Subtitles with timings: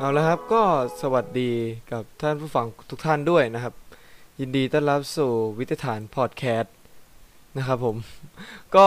[0.00, 0.62] เอาละครับก็
[1.02, 1.50] สวัสดี
[1.92, 3.74] กับท่านผู้ฟังทุกท่านด้วยนะครับ
[4.40, 6.74] ยินดีต้อนรับสู่วิทยฐานพอดแคสต์
[7.56, 7.96] นะครับผม
[8.76, 8.86] ก็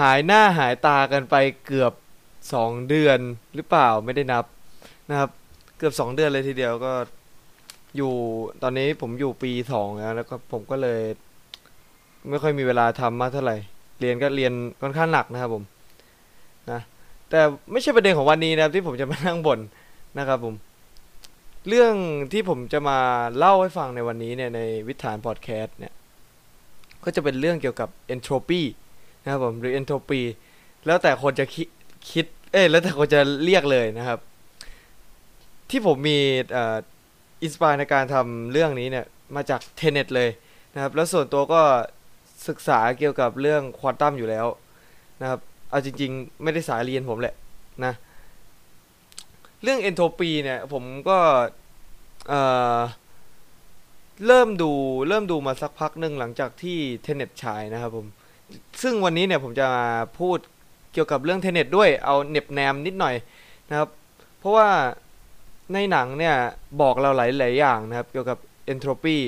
[0.00, 1.34] หายหน้าหายตากันไป
[1.66, 1.92] เกือบ
[2.40, 3.18] 2 เดือน
[3.54, 4.44] หรือเปล่าไม่ได้นับ
[5.10, 5.30] นะครับ
[5.78, 6.92] เกือบ 2 เดือนเลยทีเดียวก็
[7.96, 8.12] อยู่
[8.62, 11.00] ตอนนี้ผมอยู่ปี 2 แล้วแล้วก็ผมก็เลย
[12.28, 13.56] ไม่ค่อยมีเวลาทำมากเท่าไหร่
[14.00, 14.52] เรียนก็เรียน
[14.82, 15.64] ค่อนข้างหนักนะครับผม
[16.70, 16.80] นะ
[17.30, 17.40] แต่
[17.72, 19.60] ไม่ใช่ประเด็นของวันนี้นะครับที่ผมจะมานั่งบ่น
[20.18, 20.54] นะครับผม
[21.68, 21.94] เรื่อง
[22.32, 22.98] ที่ผมจะมา
[23.36, 25.92] เล่าให้ฟังในวันนี้เนี่ยในวิถานพอดแคสต์เนี่ย
[27.04, 28.62] ก็จะเป็นเรื่องเกี่ยวกับ entropy
[29.22, 30.20] นะครับผมหรือ entropy
[30.86, 31.68] แล้วแต่คนจะคิด
[32.10, 34.18] คิดเอ้แล้วแต่คนจะเรียกเลยนะครับ
[35.70, 36.18] ที่ผมมี
[37.42, 39.04] inspire ในการทำเรื่องนี้เนี่ย
[39.36, 40.30] มาจาก Tenet เลย
[40.74, 41.62] นะครับ แล้วส่วนตัวก็
[42.48, 44.46] ศึกษาเกี่ยวกับเรื่องควอนตัมอยู่แล้ว
[45.20, 47.34] นะครับ เอาจริง ๆ ไม่ได้สายเรียนผมแหละ
[47.84, 47.92] นะ
[49.62, 51.18] เรื่อง entropy เนี่ยผมก็
[52.28, 52.42] เอ่
[52.76, 52.78] อ
[54.26, 54.72] เริ่มดู
[55.08, 58.06] เริ่มดูมาสักพักหนึ่งหลังจากที่เทเน็ตฉายนะครับผม
[58.82, 59.86] ซึ่งวันนี้เนี่ยผมจะมา
[60.18, 60.38] พูด
[60.92, 63.14] เกี่ยวกับเรื่องเทเน็ตด้วยเอาเน็บแนมนิดหน่อย
[63.70, 63.88] นะครับ
[64.38, 64.68] เพราะว่า
[65.72, 66.36] ในหนังเนี่ย
[66.80, 68.38] บอกเราหลายๆอย่างนะครับ เกี่ยวกับ
[68.72, 69.18] entropy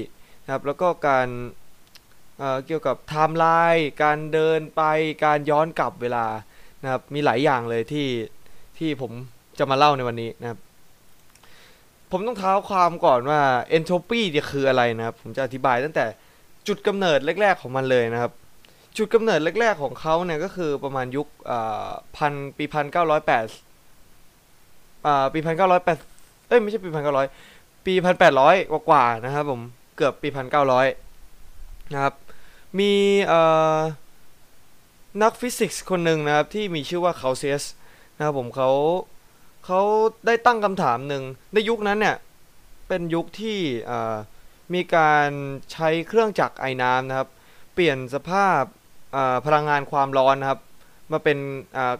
[0.44, 1.28] นะครับแล้วก็การ
[2.38, 4.82] เเกี่ยวกับไทม์ไลน์การเดินไป
[5.24, 6.26] การย้อนกลับเวลา
[6.82, 8.08] นะครับมีหลายอย่างเลยที่
[8.78, 9.12] ที่ผม
[9.60, 10.58] จะมาเล่าในวันนี้นะครับ
[12.10, 13.40] ผมต้องเท้าความก่อนว่า
[13.76, 16.04] entropy เนี่ยคืออะไรนะครับ ผมจะอธิบายตั้งแต่
[16.68, 18.32] จุดกำเนิดแรก ๆของมันเลยนะครับ
[18.98, 21.26] จุดกำเนิดแรก ๆของเขาเนี่ยก็คือประมาณยุค
[22.16, 23.46] พันปีพันเก้าร้อยแปด
[25.32, 25.96] ปีพันเก้าร้อยแปด
[26.48, 27.26] เอ้ยไม่ใช่ปีพันเก้าร้อย
[27.86, 28.56] ปีพันแปดร้อย
[28.88, 29.60] กว่าๆนะครับผม
[29.96, 30.86] เกือบปีพันเก้าร้อย
[31.92, 32.14] นะครับ
[32.78, 32.92] มี
[35.22, 37.64] นักฟิสิกส์คนหนึ่งนะครับที่มีชื่อว่าคาเซียส
[38.16, 38.70] นะครับผมเขา
[39.66, 39.80] เขา
[40.26, 41.22] ได้ตั้งคำถามหนึ่ง
[41.54, 42.16] ในยุคนั้นเนี่ย
[42.88, 43.58] เป็นยุคที่
[44.74, 45.28] มีการ
[45.72, 47.28] ใช้เครื่องจักรไอ้น้ำนะครับ
[47.74, 48.60] เปลี่ยนสภาพ
[49.46, 50.60] พลังงานความร้อนนะครับ
[51.12, 51.38] มาเป็น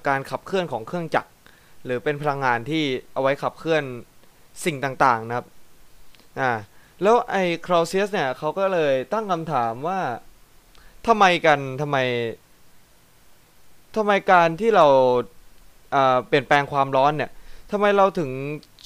[0.09, 1.31] การขับเคลื่อนของเครื่องจักร
[1.85, 3.83] หรือเป็นพลังงานที่เอาไว้ขับเคลื่อน
[4.65, 5.47] สิ่งต่างๆนะครับ
[6.41, 6.51] อ่า
[7.03, 10.01] แล้วไอ้คราวเซียสเนี่ยเขาก็เลยตั้งคำถามว่า
[11.07, 11.97] ทำไมกันทำไม
[13.97, 14.87] ทำไมการที่เรา
[16.27, 17.31] เปลี่ยนแปลงความร้อนเนี่ย
[17.71, 18.31] ทำไมเราถึง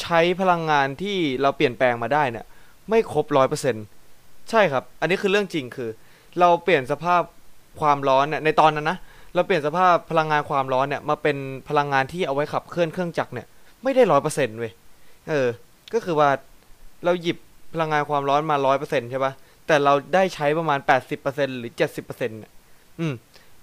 [0.03, 2.47] ใช้พลังงานที่เราเปลี่ยนแปลงมาได้เนี่ย
[2.91, 3.77] ไม่ครบร้อยเปอร์เซ็น
[4.51, 5.91] ใช่ครับ อันนี้คือเรื่องจริงคือ
[6.41, 7.23] เราเปลี่ยนสภาพ
[7.81, 8.99] ความร้อนเนี่ยในตอนนั้นนะ
[9.35, 11.37] เราเปลี่ยนสภาพพลังงานความร้อนเนี่ยมาเป็น
[11.69, 13.47] พลังงานที่เอาไว้ขับเคลื่อนเครื่องจักรเนี่ย
[13.83, 14.73] ไม่ได้ร้อยเปอร์เซ็นต์เว้ย
[15.29, 15.49] เออ
[15.93, 16.29] ก็คือว่า
[17.05, 17.39] เราหยิบ
[17.75, 19.33] พลังงานความร้อนมาร้อยเปอร์เซ็นต์ใช่ปะ
[19.67, 22.39] แต่เราได้ใช้ประมาณแปดสิบเปอร์เซ็นต์หรือเจ็ดสิบเปอร์เซ็นต์
[23.01, 23.15] อืม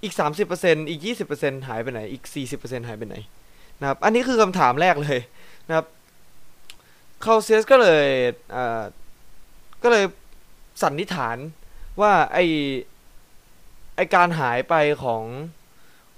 [0.04, 3.16] อีกสามสิบเปอร์เซ็นต์อีกยี่สิบเปอร์เซ็นต์หายไปไหนอีกสี่สิบเปอร์เซ็นต์หายไปไหน
[3.82, 5.20] นะครับ อันนี้คือคำถามแรกเลย
[5.68, 5.86] นะครับ
[7.26, 8.08] Clausius ก็เลย
[9.84, 10.04] ก็เลย
[10.84, 11.38] สันนิษฐาน
[12.02, 12.40] ว่าไอ
[13.96, 15.24] ไอการหายไปของ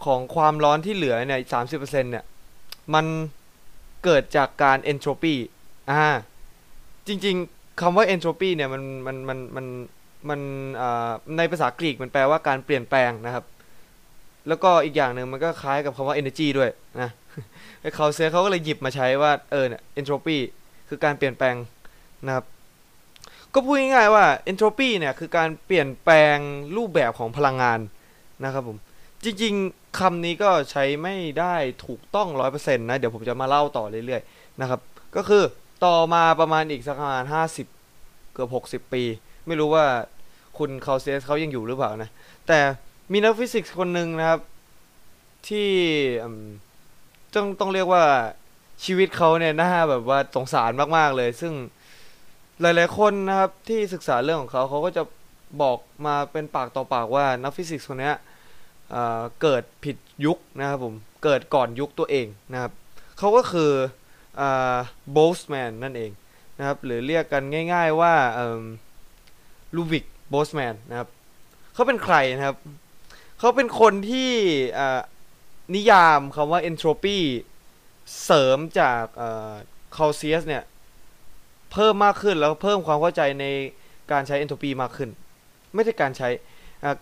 [0.05, 2.25] ของความร้อนที่เหลือเนี่ยสามสิบเปอร์เซ็นเนี่ย
[2.93, 3.05] มัน
[4.03, 5.33] เกิดจากการเอนโทรปี
[5.91, 6.05] อ่า
[7.07, 9.65] จริง ๆคำว่าเอนโทรปีเนี่ยมันมันมันมัน
[10.29, 10.39] มัน
[11.37, 13.45] ในภาษากรีกมันแปลว่าการเปลี่ยนแปลงนะครับ
[14.47, 16.69] แล้วก็อีกอย่างหนึ่งมันก็คล้ายกับคำว่า energy ด้วย
[17.01, 17.09] นะ
[17.95, 20.37] เขาเซเขาก็เลยหยิบมาใช้ว่าเออเนี่ย entropy
[20.89, 21.55] คือการเปลี่ยนแปลง
[22.25, 22.45] นะครับ
[23.53, 26.37] ก็พูดง่ายๆว่า entropy เนี่ยคือการเปลี่ยนแปลง
[26.77, 27.79] รูปแบบของพลังงาน
[28.43, 28.77] นะครับผม
[29.23, 31.55] จริงๆคำนี้ก็ใช้ไม่ได้
[31.85, 34.79] ถูกต้องร้อยเปอร์เซ็นต์นะ เดี๋ยวผมจะมาเล่าต่อเรื่อยๆนะครับ
[35.15, 35.43] ก็คือ
[35.85, 37.67] ต่อมาประมาณอีกสักประมาณห้าสิบ
[38.33, 39.03] เกือบหกสิบปี
[39.47, 39.85] ไม่รู้ว่า
[40.57, 42.09] คุณ Clausius เขายังอยู่หรือเปล่านะ
[42.47, 42.59] แต่
[43.11, 44.39] มีนักฟิสิกส์คนหนึ่งนะครับ
[45.47, 45.69] ที่
[47.33, 48.03] ต้องต้องเรียกว่า
[48.85, 51.53] ชีวิตเขาเนี่ยน่าแบบว่าสงสารมากๆเลย ซึ่ง
[52.61, 55.03] หลาย ๆ คนนะครับที่ศึกษาเรื่องของเขาเขาก็จะ
[55.61, 58.11] บอกมาเป็นปากต่อปากว่านักฟิสิกส์คนนี้
[59.41, 60.93] เกิดผิดยุคนะครับผม
[61.23, 62.71] เกิดก่อนยุคตัวเองนะครับ
[63.17, 63.71] เขาก็คือ
[65.11, 66.11] Boltzmann นั่นเอง
[66.59, 67.43] นะครับหรือเรียกกัน
[67.73, 68.13] ง่าย ๆว่า
[69.75, 71.09] Ludwig Boltzmann นะครับ
[71.73, 72.57] เขาเป็นใครนะครับ
[73.39, 74.31] เขาเป็นคนที่
[75.75, 77.19] นิยามคำว่า entropy
[78.23, 79.03] เสริมจาก
[79.95, 80.63] คาเซียสเนี่ย
[81.71, 83.45] เพิ่มมากขึ้นแล้วเพิ่มความเข้าใจใน
[84.11, 85.09] การใช้ entropy มากขึ้น
[85.73, 86.29] ไม่ใช่การใช้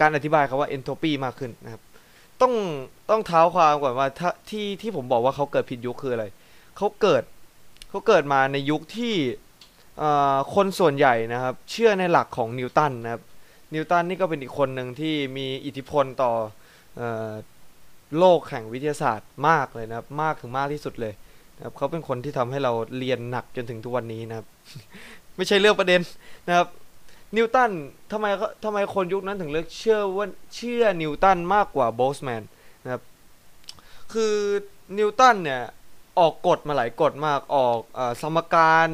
[0.02, 1.82] การอธิบายคำว่า entropy มากขึ้นนะครับ
[2.42, 2.54] ต้อง
[3.10, 4.08] ต้องเท้าความก่อนว่า
[4.50, 6.26] ที่ที่ผมบอกว่าเขาเกิดผิดยุคคืออะไร
[6.78, 7.24] เขาเกิด
[7.90, 9.16] เขาเกิดมาในยุคที่
[10.56, 13.22] คนส่วนใหญ่นะครับ เชื่อในหลักของนิวตันนะครับ
[13.74, 16.32] นิวตันนี่ก็เป็นอีกคนหนึ่งที่มีอิทธิพลต่อ
[18.20, 21.14] โลกแห่งวิทยาศาสตร์มากเลยนะครับ มากถึงมากที่สุดเลย
[21.58, 24.48] นะครับเขาเป็นคนที่ทำให้เราเรียนหนักจนถึงทุกวันนี้นะครับ
[25.36, 26.02] ไม่ใช่เรื่องประเด็น
[26.48, 26.68] นะครับ
[27.36, 27.72] นิวตัน
[28.12, 32.44] ทำไมเขาทำไมคนยุคนั้นถึงเลือกเชื่อว่าเชื่อนิวตันมากกว่าโบสแมน
[32.84, 33.02] นะครับ
[34.14, 34.36] คือ
[34.98, 35.62] นิวตันเนี่ย
[36.20, 38.88] ออกกฎมาหลายกฎมากออกอสมการ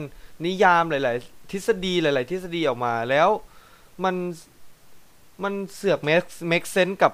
[0.45, 3.29] นิยามหลาย ๆ ทฤษฎีหลาย ๆ ทฤษฎีออกมาแล้ว
[4.03, 4.15] มัน
[5.43, 7.13] มันเสือก make make sense กับ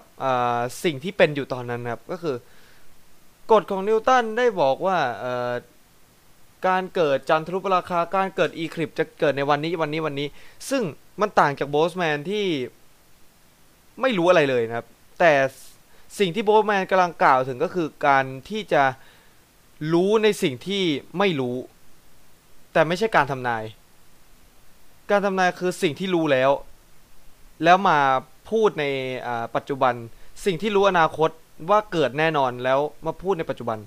[0.84, 2.36] สิ่งที่เป็นอยู่ตอนนั้นนะครับ ก็คือ
[3.52, 4.98] กฎของนิวตันได้บอกว่า
[6.68, 10.28] การเกิดจันทรุปราคาการเกิดอีคลิปจะเกิดในวันนี้วันนี้วันนี้
[10.70, 10.84] ซึ่ง
[11.22, 12.46] มันต่างจากโบสแมนที่
[14.02, 14.88] ไม่รู้อะไรเลยนะครับ
[15.20, 15.34] แต่
[16.20, 18.84] สิ่งที่โบสแมนกำลังกล่าวถึงก็คือการที่จะ
[19.94, 20.84] รู้ในสิ่งที่
[21.20, 21.56] ไม่รู้
[22.74, 23.64] แต่ไม่ใช่การทำนาย
[25.12, 26.52] การทำนายคือสิ่งที่รู้แล้ว
[27.64, 28.00] แล้วมา
[28.52, 28.86] พูดใน
[29.56, 29.94] ปัจจุบัน
[30.46, 31.30] สิ่งที่รู้อนาคต
[31.70, 33.78] ว่าเกิดแน่นอนแล้วมาพูดในปัจจุบัน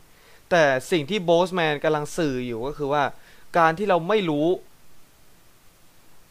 [0.51, 3.05] แต่สิ่งที่โบสแมนกำลังสื่ออยู่ก็คือว่า
[3.59, 4.47] การที่เราไม่รู้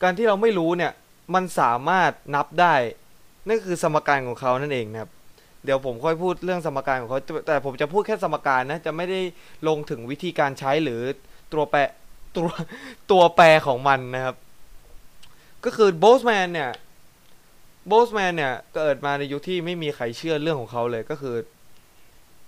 [0.03, 0.91] การที่เราไม่รู้เนี่ย
[1.33, 2.75] มันสามารถนับได้
[3.47, 5.11] นั่นคือสมการของเขานั่นเองนะครับ
[5.63, 9.19] เดี๋ยวผมค่อยพูดเรื่องสมการของเขา แต่แต่ผมจะพูดแค่สมการนะ จะไม่ได้
[9.67, 11.01] ลงถึงวิธีการใช้หรือ
[11.53, 11.79] ตัวแปร
[12.35, 12.47] ตัว
[13.11, 14.35] ตัวแปรของมันนะครับ
[15.65, 16.69] ก็คือโบสแมนเนี่ย
[17.87, 21.35] โบสแมนเนี่ยเกิดมาในยุคที่ไม่มีใครเชื่อเรื่องของเขาเลยก็คือ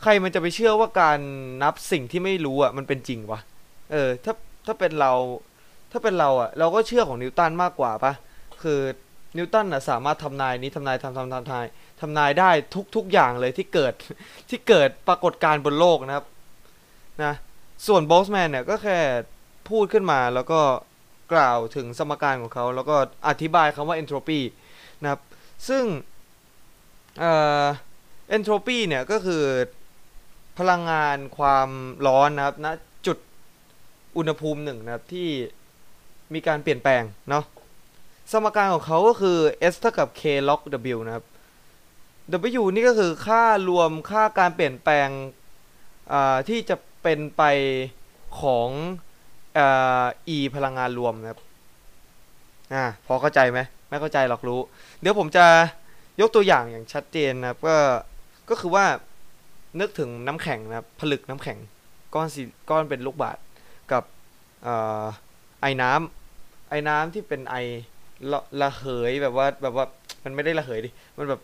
[0.04, 1.20] ใครมันจะไปเชื่อว่าการ
[1.64, 3.40] นับสิ่งที่ไม่รู้อะมันเป็นจริงวะ
[3.92, 4.34] เออ ถ้า
[4.66, 5.14] ถ้าเป็นเรา
[5.92, 8.14] ถ้าเป็นเราอะ เราก็เชื่อของนิวตันมากกว่าปะ
[8.64, 8.80] คือ
[9.38, 11.66] นิวตันอะสามารถทำนายนี้ทำนายทำทำทำทาย
[12.02, 13.94] ทำนายได้ทุกทุกอย่างเลยที่เกิด
[14.50, 16.26] ที่เกิดปรากฏการณ์บนโลกนะครับ
[17.24, 17.34] นะ
[17.88, 19.00] ส่วนโบสแมนเนี่ยก็แค่
[19.70, 20.62] พูดขึ้นมาแล้วก็
[21.34, 22.96] กล่าวถึงสมการของเขา แล้วก็
[23.28, 24.40] อธิบายคำว่า entropy
[25.02, 25.22] นะครับ
[25.68, 25.84] ซึ่ง
[27.20, 27.34] เอ่
[27.64, 27.66] อ
[28.36, 29.44] entropy เนี่ยก็คือ
[30.58, 31.70] พลังงานความ
[32.08, 32.74] ร้อนนะครับณนะ
[33.06, 33.18] จุด
[34.18, 35.30] อุณหภูมิหนึ่งนะครับที่
[36.34, 37.44] มีการเปลี่ยนแปลงเนาะ
[38.32, 39.38] สมการของเขาก็คือ
[39.74, 40.62] s เท่ากับ k log
[40.96, 41.26] w นะครับ
[42.62, 45.10] w นี่ก็คือค่ารวมค่าการเปลี่ยนแปลง
[46.50, 47.44] ที่จะเป็นไป
[48.42, 48.70] ของ
[49.58, 49.60] อ
[50.36, 51.40] e พลังงานรวมนะครับ
[52.74, 53.60] อ่าพอเข้าใจไหม
[53.90, 54.60] ไม่เข้าใจหรอกรู้
[55.02, 55.46] เดี๋ยวผมจะ
[56.22, 57.76] ยกตัวอย่างอย่างชัดเจนนะครับก็
[58.50, 58.86] ก็คือว่า
[59.80, 61.58] นึกถึงน้ำแข็งนะครับผลึกน้ำแข็ง
[62.14, 63.44] ก้อนสีก้อนเป็นลูกบาศก์
[63.92, 64.04] กับ
[64.66, 64.68] อ
[65.04, 65.06] อ
[65.62, 67.56] ไอ้น้ำไอ้น้ำที่เป็นไอ
[68.32, 69.86] ละระเหยแบบว่าแบบว่า
[70.24, 71.42] มันไม่ได้ระเหยดิมันแบบ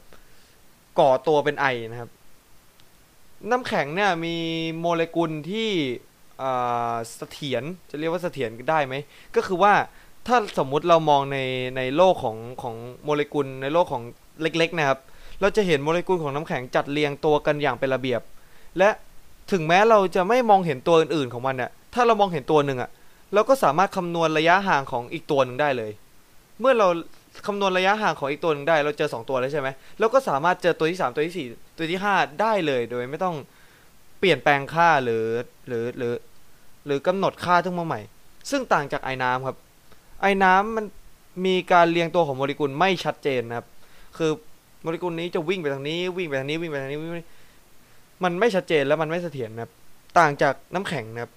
[0.99, 2.09] ก่อตัวเป็นไอนะครับ
[3.51, 4.35] น้ำแข็งเนี่ยมี
[4.79, 5.69] โมเลกุลที่
[6.39, 8.95] เสถียรจะเรียกว่าเสถียรได้ไหม
[9.35, 9.73] ก็คือว่า
[10.27, 11.37] ถ้าสมมุติเรามองใน
[11.77, 14.03] ในโลกของของโมเลกุลในโลกของ
[14.41, 14.99] เล็กๆนะครับ
[15.41, 18.21] เราจะเห็นโมเลกุลของน้ำแข็งจัดเรียงตัวกันอย่างเป็นระเบียบ
[18.77, 18.89] และ
[19.51, 22.89] ถึงแม้เราจะไม่มองเห็นตัวอื่นๆของมันเนี่ยถ้าเรามองเห็นตัวหนึ่งอะ
[23.33, 25.91] เราก็สามารถคำนวณระยะห่างของอีกตัวหนึ่งได้เลย
[26.59, 26.87] เมื่อเรา
[27.47, 29.67] คำนวณระยะห่างของอีกตัวหนึ่งได้ เราเจอสองตัวแล้วใช่ไหม
[29.99, 31.47] เราก็สามารถเจอตัวที่สามตัวที่สี่
[31.77, 33.35] ตัวที่ห้าได้เลย โดยไม่ต้อง
[34.19, 35.25] เปลี่ยนแปลงค่าหรือ
[35.67, 36.13] หรือหรือ
[36.85, 38.01] หรือกำหนดค่าขึ้นมาใหม่
[38.49, 39.57] ซึ่งต่างจากไอ้น้ำครับ
[40.21, 40.85] ไอ้น้ำมัน
[41.45, 43.67] มีการเรียงตัวของโมเลกุลไม่ชัดเจนนะครับ
[44.17, 44.31] คือ
[44.81, 47.19] โมเลกุลนี้จะวิ่งไปทางนี้วิ่งไปทางนี้วิ่งไปทางนี้วิ่งไป
[48.23, 49.71] มันไม่ชัดเจนแล้วมันไม่เสถียรนะครับ
[50.19, 51.31] ต่างจากน้ำแข็งนะครับ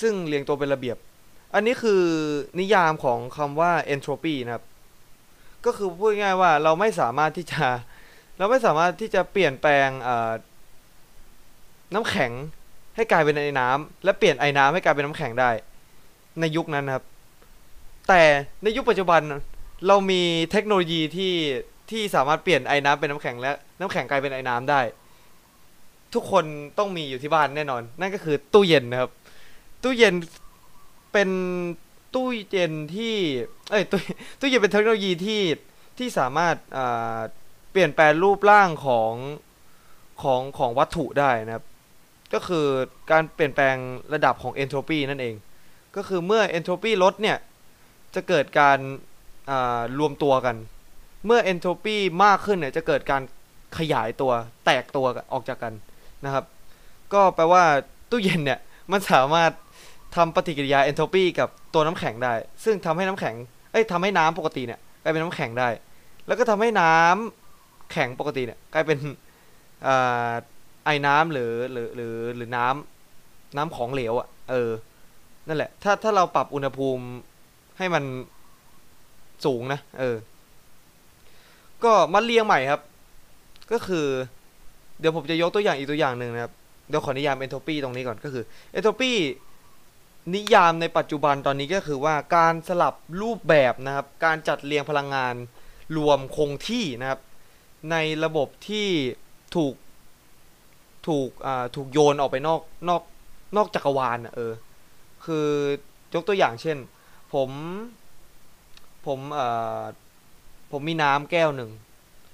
[0.00, 0.96] ซึ่งเรียงตัวเป็นระเบียบ
[1.54, 2.02] อันนี้คือ
[2.60, 4.64] นิยามของคำว่า entropy นะครับ
[5.64, 7.64] ก็คือพูดง่ายว่าเราไม่สามารถที่จะ
[8.38, 9.88] เราไม่สามารถที่จะเปลี่ยนแปลง
[11.94, 12.32] น้ำแข็ง
[12.96, 15.50] ให้กลายเป็นไอ้น้ำและเปลี่ยนไอ้น้ำให้กลายเป็นน้ำแข็งได้
[16.40, 17.04] ในยุคนั้นนะครับ
[18.08, 18.22] แต่
[18.62, 19.20] ในยุคปัจจุบัน
[19.86, 21.34] เรามีเทคโนโลยีที่
[21.90, 24.80] ที่สามารถเปลี่ยนไอ้น้ำเป็นน้ำแข็งและน้ำแข็งกลายเป็นไอ้น้ำได้
[26.14, 26.44] ทุกคน
[26.78, 29.10] ต้องมีอยู่ที่บ้านแน่นอน นั่นก็คือตู้เย็นนะครับ
[29.82, 30.14] ตู้เย็น
[31.12, 31.30] เป็น
[32.14, 33.14] ตู้เย็นที่
[33.70, 34.00] เอ้ยตู้
[34.40, 35.42] ตู้เย็นเป็นเทคโนโลยีที่
[35.98, 37.18] ที่สามารถอ่า
[37.72, 39.12] เปลี่ยนแปลงรูปร่างของ
[40.22, 41.64] ของของวัตถุได้นะครับ
[42.34, 42.66] ก็คือ
[43.10, 43.76] การเปลี่ยนแปลง
[44.14, 45.34] ระดับของ entropy นั่นเอง
[45.96, 47.38] ก็คือเมื่อ entropy ลดเนี่ย
[48.16, 48.78] จะเกิดการ
[49.98, 50.56] รวมตัวกัน
[51.26, 53.22] เมื่อ entropy มากขึ้นเนี่ยจะเกิดการ
[53.78, 54.32] ขยายตัว
[54.64, 55.72] แตกตัวออกจากกัน
[56.24, 56.44] นะครับ
[57.12, 57.64] ก็แปลว่า
[58.10, 58.58] ตู้เย็นเนี่ย
[58.92, 59.52] มันสามารถ
[60.16, 63.34] ทำปฏิกิริยา entropy กับตัวน้ำแข็งได้ ซึ่งทำให้น้ำแข็ง
[63.72, 65.68] เอ้ยทำให้น้ำปกติเนี่ยกลายเป็นน้ำแข็งได้
[66.26, 68.98] แล้วก็ทำให้น้ำแข็งปกติเนี่ยกลายเป็น
[69.86, 69.88] อ
[70.84, 74.70] ไอ้น้ำหรือหรือหรือหรือน้ำน้ำของเหลวอะ่ะ เออ
[75.48, 77.04] นั่นแหละ ถ้าถ้าเราปรับอุณหภูมิ
[77.78, 78.04] ให้มัน
[79.44, 80.16] สูงนะ เออ
[81.84, 82.82] ก็มาเรียงใหม่ครับ
[83.72, 84.06] ก็คือ
[85.00, 86.52] เดี๋ยวผมจะยกตัวอย่างอีกตัวอย่างหนึ่งนะครับ
[86.88, 89.10] เดี๋ยวขอนิยามเอนโทรปีตรงนี้ก่อนก็คือเอนโทรปี
[90.34, 95.34] นิยามในปัจจุบันตอนนี้ก็คือว่าการสลับรูปแบบนะครับ การจัดเรียงพลังงาน
[95.96, 97.20] รวมคงที่นะครับ
[97.90, 98.88] ในระบบที่
[99.54, 99.74] ถูก
[101.08, 103.02] ถูกอ่าถูกโยนออกไปนอกนอก
[103.56, 104.52] นอกจักรวาลน่ะเออ
[105.24, 105.46] คือ
[106.14, 106.76] ยกตัวอย่างเช่น
[107.34, 107.50] ผม
[109.06, 109.46] ผมเอ่
[109.80, 109.82] อ
[110.70, 111.70] ผมมีน้ำแก้วหนึ่ง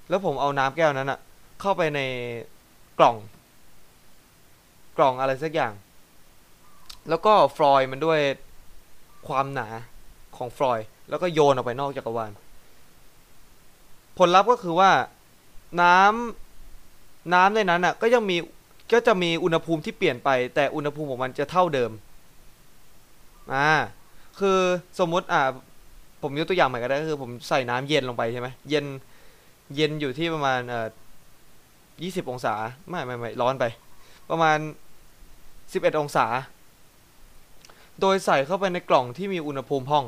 [0.09, 1.21] แล้วผมเอาน้ำแก้วนั้นอะ
[1.61, 2.00] เข้าไปใน
[2.99, 3.16] กล่อง
[4.97, 5.73] กล่องอะไรสักอย่าง
[7.09, 8.21] แล้วก็ฟลอยมันด้วย
[9.28, 9.69] ความหนา
[10.37, 10.78] ของฟลอย
[11.11, 12.30] แล้วก็โยนออกไปนอกจักรวาล
[14.19, 14.90] ผลลัพธ์ก็คือว่า
[15.83, 18.37] น้ำน้ำในนั้นอะก็ยังมี
[18.92, 21.90] ก็จะมีอุณหภูมิที่เปลี่ยนไป แต่อุณหภูมิของมันจะเท่าเดิม
[23.54, 23.71] อ่า
[24.38, 24.58] คือ
[24.99, 25.42] สมมุติอ่า
[26.22, 28.84] ผมยกตัวอย่างใหม่ก็ได้ก็คือ ผมใส่น้ำเย็นลงไปใช่ไหมเย็น
[29.76, 30.87] เย็นอยู่ที่ประมาณเอ่อ
[32.02, 32.54] ยี่สิบองศา
[32.88, 33.64] ไม่ไม่ไม่ร้อนไป
[34.30, 34.58] ประมาณ
[35.72, 36.26] สิบเอ็ดองศา
[38.00, 40.04] โดยใส่เข้าไปในกล่องที่มีอุณหภูมิห้อง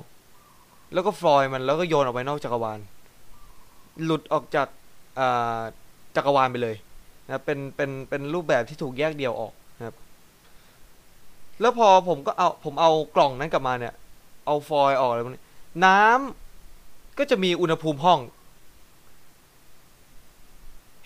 [0.92, 2.78] แล้วก็ฟลอยมันแล้วก็โยนออกไปนอกจักรวาล
[4.04, 4.68] หลุดออกจาก
[5.18, 5.60] อ่า
[6.16, 6.76] จักรวาลไปเลย
[7.26, 9.96] นะเป็นเป็นเป็นรูปแบบที่ถูกแยกเดี่ยวออกนะครับ
[11.60, 13.94] แล้วพอผมก็เอาผมเอากล่องนั้นกลับมาเนี่ย
[14.44, 15.44] เอาฟอยล์ออกอะไรพวกนี้
[15.84, 18.20] น้ำก็จะมีอุณหภูมิห้อง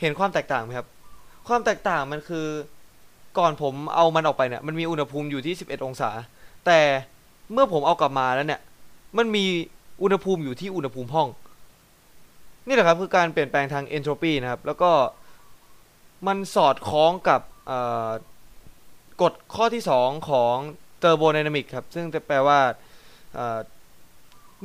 [0.00, 0.88] เห็นความแตกต่างไหมครับ
[1.48, 2.46] ความแตกต่างมันคือ
[3.38, 6.10] ก่อนผมเอามันออกไปเนี่ยมันมีอุณหภูมิอยู่ที่ 11 องศา
[6.66, 6.80] แต่
[7.52, 8.60] เมื่อผมเอากลับมาแล้วเนี่ย
[9.18, 9.44] มันมี
[10.02, 11.28] อุณหภูมิอยู่ที่อุณหภูมิห้อง
[12.66, 14.90] นี่แหละครับคือการเปลี่ยนแปลงทางเอนโทรปีนะครับ แล้วก็
[16.26, 17.40] มันสอดคล้องกับ
[19.22, 20.54] กฎข้อที่ 2 ของ
[20.98, 22.58] เทอร์โมไดนามิกครับ ซึ่งจะแปลว่า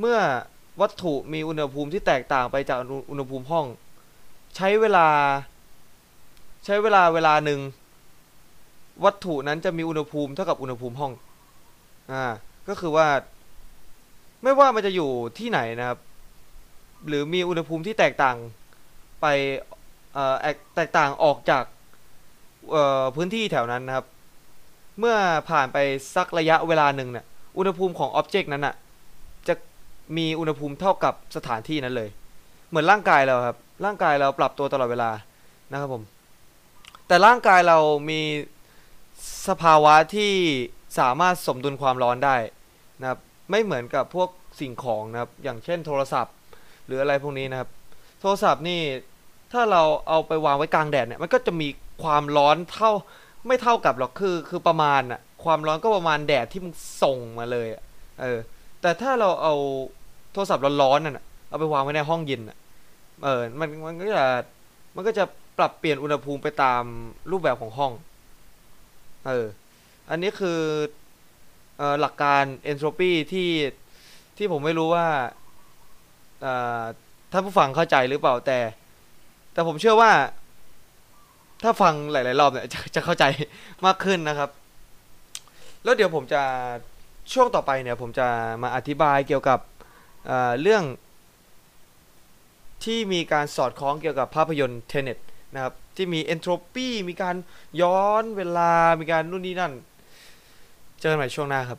[0.00, 0.18] เมื่อ
[0.80, 2.78] วัตถุมีอุณหภูมิที่แตกต่างไปจาก
[3.10, 3.66] อุณหภูมิห้อง
[4.56, 5.08] ใช้เวลา
[6.64, 7.60] ใช้เวลาเวลาหนึ่ง
[9.04, 11.12] วัตถุนั้นจะมีอุณหภูมิเท่ากับอุณหภูมิห้อง
[12.12, 12.24] อ่า
[12.68, 13.08] ก็คือว่า
[14.42, 15.98] ไม่ว่ามันจะอยู่ที่ไหนนะครับ
[17.08, 18.36] หรือมีอุณหภูมิที่แตกต่าง
[19.20, 19.26] ไป
[20.76, 21.64] แตกต่างออกจาก
[23.14, 24.06] พื้นที่แถวนั้นนะครับ
[24.98, 25.16] เมื่อ
[25.50, 25.78] ผ่านไป
[26.14, 27.26] สักระยะเวลาหนึ่งเนี่ย
[27.58, 28.74] อุณหภูมิของอ็อบเจกต์นั้นอะ
[29.48, 29.54] จะ
[30.16, 32.08] มีอุณหภูมิเท่ากับสถานที่นั้นเลย
[32.68, 35.10] เหมือนร่างกายเราครับ ร่างกายเราปรับตัวตลอดเวลา
[35.72, 36.02] นะครับผม
[37.06, 37.78] แต่ร่างกายเรา
[38.10, 38.20] มี
[39.48, 40.32] สภาวะที่
[40.98, 42.36] สามารถสมดุลความร้อนได้
[43.00, 43.18] นะครับ
[43.50, 44.28] ไม่เหมือนกับพวก
[44.60, 46.34] สิ่งของนะครับ อย่างเช่นโทรศัพท์
[46.86, 47.68] หรืออะไรพวกนี้นะครับ
[48.20, 48.80] โทรศัพท์นี่
[49.52, 51.68] ถ้าเราเอาไปวางไว้กลางแดดเนี่ย มันก็จะมี
[52.02, 52.90] ความร้อนเท่า
[53.46, 56.72] ไม่เท่ากับหรอก คือคือประมาณอะ ความร้อนก็ประมาณแดดที่มัน
[57.02, 57.68] ส่งมาเลย
[58.22, 58.38] เออ
[58.80, 59.54] แต่ถ้าเราเอา
[60.32, 62.42] โทรศัพท์ร้อนๆน่ะเอาไปวางไว้ในห้องเย็น
[63.24, 64.24] เออ มันมันก็จะ
[64.94, 65.24] มันก็จะ
[65.58, 66.82] ปรับเปลี่ยนอุณหภูมิไปตาม
[67.30, 67.92] รูปแบบของห้อง
[69.26, 69.46] เออ
[70.10, 70.60] อันนี้คือ
[71.78, 73.50] เอ่อหลักการเอนโทรปีที่
[74.36, 75.06] ที่ผมไม่รู้ว่า
[76.42, 76.82] เอ่อ
[77.32, 78.58] ท่านผู้ฟังเข้าใจหรือเปล่าแต่
[79.52, 80.10] แต่ผมเชื่อว่า
[81.62, 83.24] ถ้าฟังหลาย ๆ รอบเนี่ยจะจะเข้าใจ
[83.86, 84.50] มากขึ้นนะครับ
[85.84, 86.42] แล้วเดี๋ยวผมจะ
[87.32, 88.26] ช่วงต่อไปเนี่ยผมจะ
[88.62, 89.58] มาอธิบายเกี่ยวกับ
[90.26, 90.84] เเรื่อง
[92.84, 95.18] ที่มีการสอดคล้องเกี่ยวกับภาพยนตร์เทเน็ต
[95.54, 97.36] นะครับที่มีเอนโทรปีมีการ
[97.82, 99.72] ย้อนเวลามีการนู่นนี่นั่น
[101.00, 101.78] เจอกันใหม่ช่วงหน้าครับ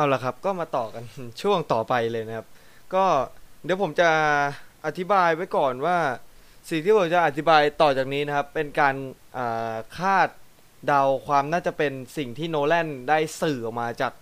[0.00, 1.04] เอาละครับ ก็มาต่อกัน
[1.42, 2.46] ช่วงต่อไปเลยนะครับ
[2.94, 3.04] ก็
[3.64, 4.10] เดี๋ยวผมจะ
[4.86, 5.96] อธิบายไว้ก่อนว่า
[6.70, 8.94] สิ่งที่ผมจะอธิบายต่อจากนี้นะครับ เป็นการ
[9.98, 10.28] คาด
[10.86, 14.12] เดาความน่าจะเป็นสิ่งที่โนแลนได้สื่อออกมาจาก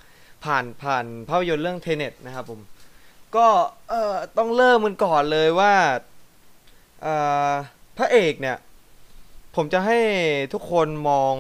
[0.45, 2.61] ผ่านผ่านภาพยนตร์เรื่องเทเน็ตนะครับผม
[3.37, 3.47] ก็
[3.89, 5.75] เอ่อต้องเริ่มมันก่อนเลยว่า
[7.05, 7.53] อ่า
[7.99, 8.57] พระเอกเนี่ย
[9.57, 9.99] ผมจะให้
[10.53, 11.35] ทุกคนมอง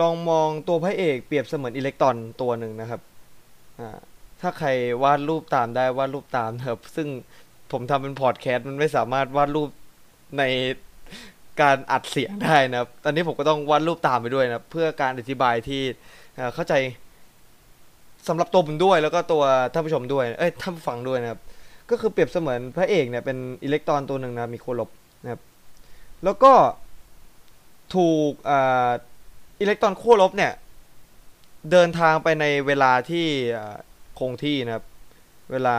[0.00, 3.02] ลองมองตัวพระเอกเปรียบเสมือนอิเล็กตรอนตัวหนึ่งนะครับ
[4.40, 4.68] ถ้าใคร
[5.02, 7.08] วาดรูปตามได้วาดรูปตามครับ ซึ่ง
[7.72, 9.68] ผมทำเป็นพอดแคสต์มันไม่สามารถวาดรูป
[10.38, 10.42] ใน
[11.60, 15.82] การอัดเสียงได้นะครับ ตอนนี้ผมก็ต้องวาดรูปตามไปด้วยนะเพื่อการอธิบายที่
[16.54, 16.74] เข้าใจ
[18.28, 21.40] สำหรับตัวผมด้วยแล้วก็ตัวท่านผู้ชมด้วย เอ้ยท่านผู้ฟังด้วยนะครับ
[21.90, 24.90] ก็คือเปรียบเสมือนพระเอกเนี่ยเป็นอิเล็กตรอนตัวหนึ่งนะมีโคลบ
[25.22, 25.40] นะครับ
[26.24, 26.52] แล้วก็
[27.94, 28.90] ถูกอ่า
[29.60, 30.52] อิเล็กตรอนขั้วลบเนี่ย
[31.70, 33.26] เดินทางไปในเวลาที่
[34.18, 34.84] คงที่นะครับ
[35.52, 35.76] เวลา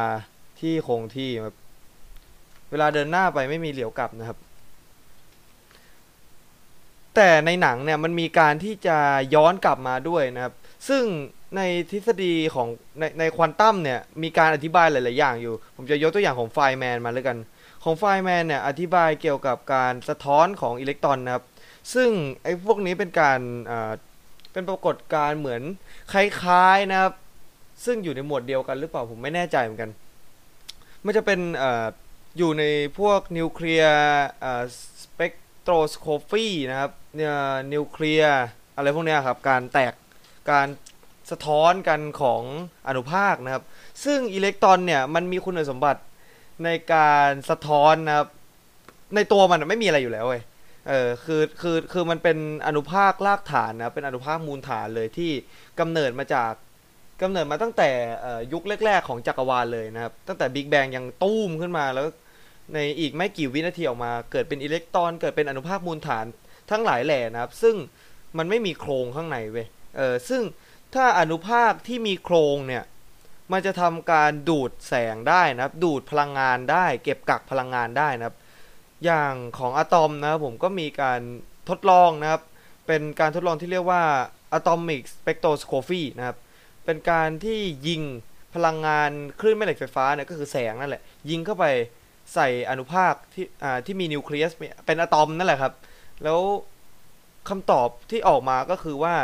[0.60, 1.56] ที่คงที่ครับ
[2.72, 4.38] เวลาเดินหน้าไปไม่มีเหลียวกลับนะครับ
[7.16, 8.98] แต่ในหนังเนี่ยมันมีการที่จะ
[9.36, 10.54] ย้อนกลับมาด้วยนะครับ
[10.90, 11.04] ซึ่ง
[11.58, 11.62] ใน
[11.92, 12.68] ทฤษฎีของ
[13.00, 17.38] ในในควอนตัมเนี่ยมีการอธิบายหลาย ๆ อย่างอยู่ ผมจะยกตัวอย่างของไฟแมนมาเลยกัน
[17.84, 21.46] ของ Feynman เนี่ยอธิบายเกี่ยวกับการสะท้อนของอิเล็กตรอนนะครับ
[21.94, 22.10] ซึ่ง
[22.44, 23.40] ไอ้พวกนี้เป็นการ
[23.72, 23.92] อ่า
[24.56, 25.62] เป็นปรากฏการณ์เหมือน
[26.14, 27.14] คล้ายๆนะครับ
[27.86, 29.90] ซึ่งอยู่ในหมวดเดียวกันหรือเปล่าผมไม่แน่ใจเหมือนกัน
[31.06, 32.64] มันจะเป็นอยู่ใน
[33.00, 34.02] พวก nuclear
[35.02, 37.36] spectroscopy นะครับเนี่ย
[37.74, 38.42] นิวเคลียร์
[38.76, 39.94] อะไรพวกเนี้ยครับ การแตก
[40.52, 40.68] การ
[41.32, 42.42] สะท้อนกันของ
[42.88, 43.64] อนุภาคนะครับ
[44.04, 46.02] ซึ่งอิเล็กตรอนเนี่ยมันมีคุณสมบัติ
[46.64, 48.28] ในการสะท้อนนะครับ
[49.16, 50.42] ในตัวมันไม่มีอะไรอยู่แล้วเว้ย
[50.88, 52.38] เออคือคือคือมันเป็น
[52.68, 55.32] อนุภาครากฐานนะเป็นอนุภาคมูลฐานเลยที่
[55.80, 56.52] กำเนิดมาจาก
[57.22, 57.90] กำเนิดมาตั้งแต่
[58.54, 62.08] ยุคแรก ๆ ของจักรวาลเลยนะครับ ตั้งแต่บิ๊กแบงยังตู้มขึ้นมาแล้ว
[62.74, 66.26] ในอีกไม่กี่วินาทีออกมา เกิดเป็นอิเล็กตรอน เกิดเป็นอนุภาคมูลฐาน
[66.72, 67.76] ทั้งหลายแหล่นะครับ ซึ่ง
[68.38, 70.42] มันไม่มีโครงข้างในเว้ยเออซึ่ง
[70.96, 72.84] ถ้าอนุภาคที่มีโครงเนี่ย
[73.52, 78.36] มันจะทำการดูดแสงได้นะครับ ดูดพลังงานได้ เก็บกักพลังงานได้นะครับ
[79.06, 81.22] อย่างของอะตอมนะครับผมก็มีการ
[81.70, 82.42] ทดลองนะครับ
[82.88, 84.04] เป็นการทดลองที่เรียกว่า
[84.58, 86.38] atomic spectroscopy นะครับ
[86.86, 88.02] เป็นการที่ยิง
[88.56, 91.66] พลังงานคลื่นแม่เหล็กไฟฟ้าเนี่ยก็คือแสงนั่นแหละ ยิงเข้าไป
[92.34, 94.52] ใส่อนุภาคที่อ่าที่มีนิวเคลียส
[94.86, 95.74] เป็นอะตอมนั่นแหละครับ
[96.24, 96.40] แล้ว
[97.50, 99.16] คำตอบที่ออกมาก็คือว่า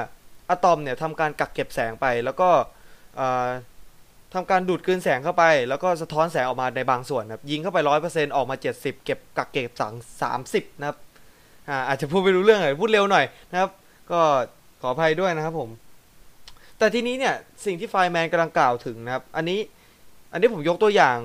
[0.49, 2.49] อะตอมเนี่ยทำการกักเก็บแสงไปแล้วก็
[3.19, 3.47] อ่า
[4.33, 10.97] ทำการดูดกลืนแสงเข้าไป แล้วก็สะท้อนแสงออกมาในบางส่วนนะครับยิงเข้าไปร้อยเปอร์เซ็นต์ออกมาเจ็ดสิบเก็บกักเก็บสังสามสิบนะครับ
[11.69, 13.69] อ่าอาจจะพูดไม่รู้เรื่องหน่อยพูดเร็วหน่อยนะครับ
[14.11, 14.19] ก็
[14.81, 15.69] ขออภัยด้วยนะครับผม
[16.77, 17.35] แต่ทีนี้เนี่ย
[17.65, 19.59] สิ่งที่ไฟแมนกำลังกล่าวถึงนะครับ อันนี้
[20.31, 21.17] อันนี้ผมยกตัวอย่าง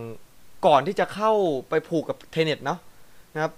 [0.67, 1.33] ก่อนที่จะเข้า
[1.69, 2.79] ไปผูกกับเทเน็ตเนาะ
[3.35, 3.53] นะครับ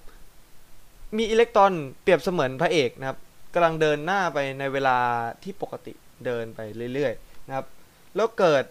[1.16, 3.18] มีอิเล็กตรอนเปรียบเสมือนพระเอกนะครับ
[3.54, 4.98] กำลังเดินหน้าไปในเวลา
[5.42, 5.92] ที่ปกติ
[6.26, 6.60] เดินไป
[6.94, 7.66] เรื่อยๆนะครับ
[8.16, 8.64] แล้วเกิด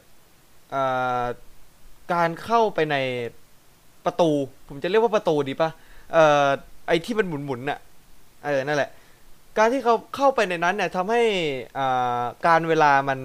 [2.13, 2.95] การเข้าไปใน
[4.05, 4.29] ประตู
[4.67, 5.69] ผมจะเรียกว่าประตูดีปะ
[6.13, 6.47] เอ่อ
[6.87, 7.79] ไอที่มันหมุนๆน่ะ
[8.45, 8.89] เออนั่นแหละ
[9.57, 11.21] การที่เขาเข้าไปในนั้นเนี่ยทำให้
[11.77, 13.19] อ่าการเวลามัน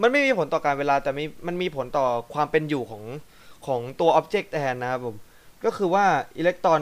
[0.00, 3.04] มันไม่มีผลต่อการเวลาแต่มีมันมีผลต่อความเป็นอยู่ของ
[3.66, 5.16] ของตัวอ็อบเจกต์แทนนะครับผม
[5.64, 6.06] ก็คือว่า
[6.38, 6.80] อิเล็กตรอน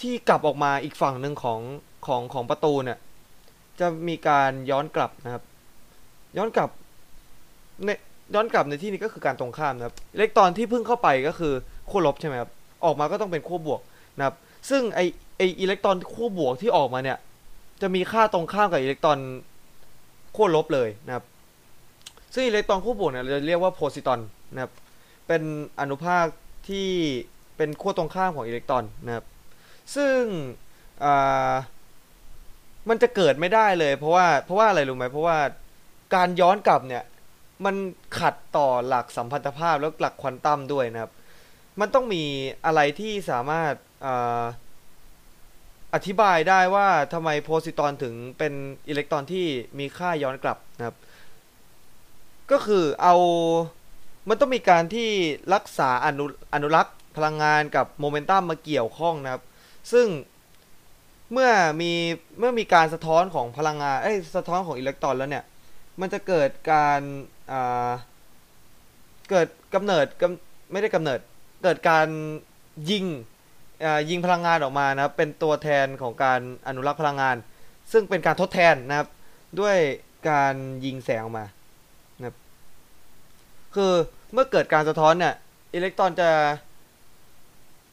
[0.00, 1.60] ที่กลับออกมาอีกฝั่งหนึ่งของ
[2.06, 2.98] ของของประตูเนี่ย
[3.80, 5.42] จะมีการย้อนกลับนะครับ
[6.36, 6.70] ย้อนกลับ
[7.84, 7.96] ในย้
[8.34, 11.52] ย้อนกลับในที่นี้ก็คือการตรงข้ามนะครับอิเล็กตรอนที่เพิ่งเข้าไปก็คือ
[11.90, 12.50] ขั้วลบใช่ไหมครับ
[12.84, 13.80] ออกมาก็ต้องเป็นขั้วบวก
[14.18, 14.34] นะครับ
[14.70, 15.00] ซึ่งไอ
[15.36, 17.18] ไออิเล็กตรอนขั้วบวกที่ออกมาเนี่ย
[17.82, 19.18] จะมีค่าตรงข้ามกับอิเล็กตรอน
[20.36, 21.24] ขั้วลบเลยนะครับ
[22.34, 24.20] ซึ่งอิเล็กตรอนขั้วบวกเนี่ยเราจะเรียกว่าโพซิตรอน
[24.54, 24.72] นะครับ
[25.26, 25.42] เป็น
[25.80, 26.24] อนุภาค
[26.68, 26.88] ที่
[27.56, 29.24] เป็นขั้วตรงข้ามของอิเล็กตรอนนะครับ
[29.96, 30.20] ซึ่ง
[31.04, 31.52] อ่า
[32.88, 35.36] มันจะเกิดไม่ได้เลย เพราะว่าเพราะว่าอะไรรู้ไหมเพราะว่า
[36.14, 37.02] การย้อนกลับเนี่ย
[37.64, 37.76] มัน
[38.18, 41.12] ขัดต่อหลักสัมพันธภาพแล้วหลักควอนตัมด้วยนะครับ
[41.80, 42.24] มันต้องมี
[42.66, 43.72] อะไรที่สามารถ
[44.06, 44.08] อ
[45.94, 48.52] อธิบายได้ว่าทำไมโพซิตรอนถึงเป็น
[48.88, 49.46] อิเล็กตรอนที่
[49.78, 50.96] มีค่าย้อนกลับนะครับ
[52.50, 53.14] ก็คือเอา
[54.28, 55.10] มันต้องมีการที่
[55.54, 59.42] รักษาอนุอนุรักษ์พลังงานกับโมเมนตัมมาเกี่ยวข้องนะครับ
[59.92, 60.06] ซึ่ง
[61.32, 61.92] เมื่อมี
[62.38, 65.44] เมื่อมีการสะท้อนของพลังงานเอ้ยสะท้อนของอิเล็กตรอนแล้วเนี่ย
[66.00, 67.00] มันจะเกิดการ
[69.30, 70.24] เกิดกำเนิดก
[70.72, 71.20] ไม่ได้กำเนิด
[71.62, 72.06] เกิดการ
[72.90, 73.04] ยิง
[74.10, 77.36] ยิงพลังงานออกมานะครับเป็นตัวแทนของการอนุรักษ์พลังงาน
[77.92, 79.08] ซึ่งเป็นการทดแทนนะครับ
[79.60, 79.76] ด้วย
[80.30, 80.54] การ
[80.84, 81.46] ยิงแสงออกมา
[82.18, 82.36] นะครับ
[83.74, 83.92] คือ
[84.32, 85.34] เมื่อเกิดการสะท้อนเนี่ย
[85.74, 86.30] อิเล็กตรอนจะ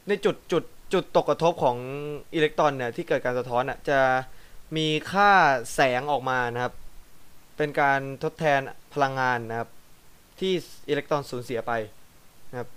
[0.08, 1.76] ในจุดจุดจุดตกกระทบของ
[2.34, 4.00] อิเล็กตรอนเนี่ยที่เกิดการสะท้อนอะจะ
[4.76, 5.30] มีค่า
[5.74, 6.74] แสงออกมานะครับ
[7.56, 8.60] เป็นการทดแทน
[8.94, 9.68] พลังงานนะครับ
[10.40, 10.52] ที่
[10.88, 11.72] อิเล็กตรอนสูญเสียไป
[12.50, 12.68] นะครับ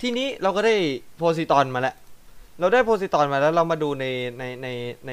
[0.00, 0.74] ทีนี้เราก็ได้
[1.16, 1.96] โพซิตรอนมาแล้ว
[2.58, 4.04] เราได้โพซิตรอนมาแล้วเรามาดูใน
[4.38, 4.68] ในใน
[5.06, 5.12] ใน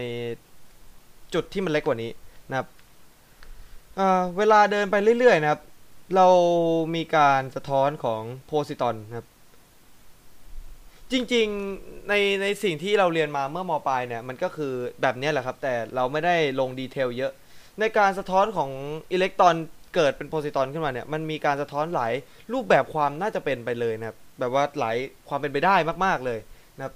[1.34, 2.12] จุดที่มันเล็กกว่านี้
[2.50, 2.68] นะครับ
[3.96, 5.62] เเวลาเดินไปเรื่อยๆนะครับ
[6.16, 6.28] เรา
[6.96, 9.28] มีการสะท้อนของโพซิตรอนนะครับ
[11.12, 17.32] จริงๆในในสิ่งที่เราเรียนมาเมื่อมปลายเนี่ยมันก็คือแบบนี้แหละครับ แต่เราไม่ได้ลงดีเทลเยอะ
[17.80, 18.72] ในการสะท้อนของ
[19.12, 19.56] อิเล็กตรอน
[19.96, 22.14] เกิดเป็นโพซิตรอนขึ้นมาเนี่ยมันมีการสะท้อนหลาย
[22.54, 24.98] รูปแบบความน่าจะเป็นไปเลยนะครับแบบว่าหลาย
[25.30, 26.40] ความเป็นไปได้มาก ๆเลย
[26.78, 26.94] นะครับ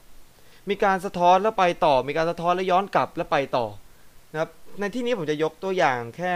[0.70, 3.66] มีการสะท้อนแล้วไปต่อ มีการสะท้อนแล้วย้อนกลับแล้วไปต่อ
[4.32, 6.34] นะครับในที่นี้ผมจะยกตัวอย่างแค่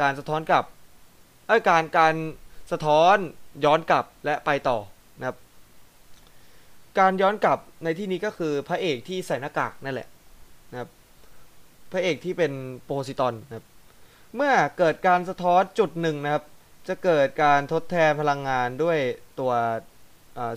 [0.00, 0.64] การสะท้อนกลับ
[1.46, 2.14] เอ้การการ
[2.72, 3.16] สะท้อน
[3.64, 4.78] ย้อนกลับและไปต่อ
[5.18, 5.36] นะครับ
[6.98, 10.08] การย้อนกลับในที่นี้ก็คือพระเอกที่ใส่หน้ากากนั่นแหละ
[11.92, 12.52] พระเอกที่เป็น
[12.84, 13.66] โปรซิตอนนะครับ
[14.36, 16.44] เมื่อเกิดการสะท้อนจุดหนึ่งนะครับ
[16.88, 18.98] จะเกิดการทดแทนพลังงานด้วย
[19.40, 19.52] ตัว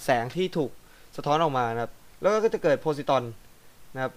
[0.04, 0.72] แสงที่ถูก
[1.16, 1.92] สะท้อนออกมานะครับ
[2.22, 3.24] แล้วก็จะเกิดโพซิตอน
[3.96, 4.14] นะครับ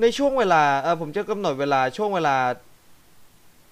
[0.00, 2.36] ในช่วงเวลาเออผมจะกำหนดเวลาช่วงเวลา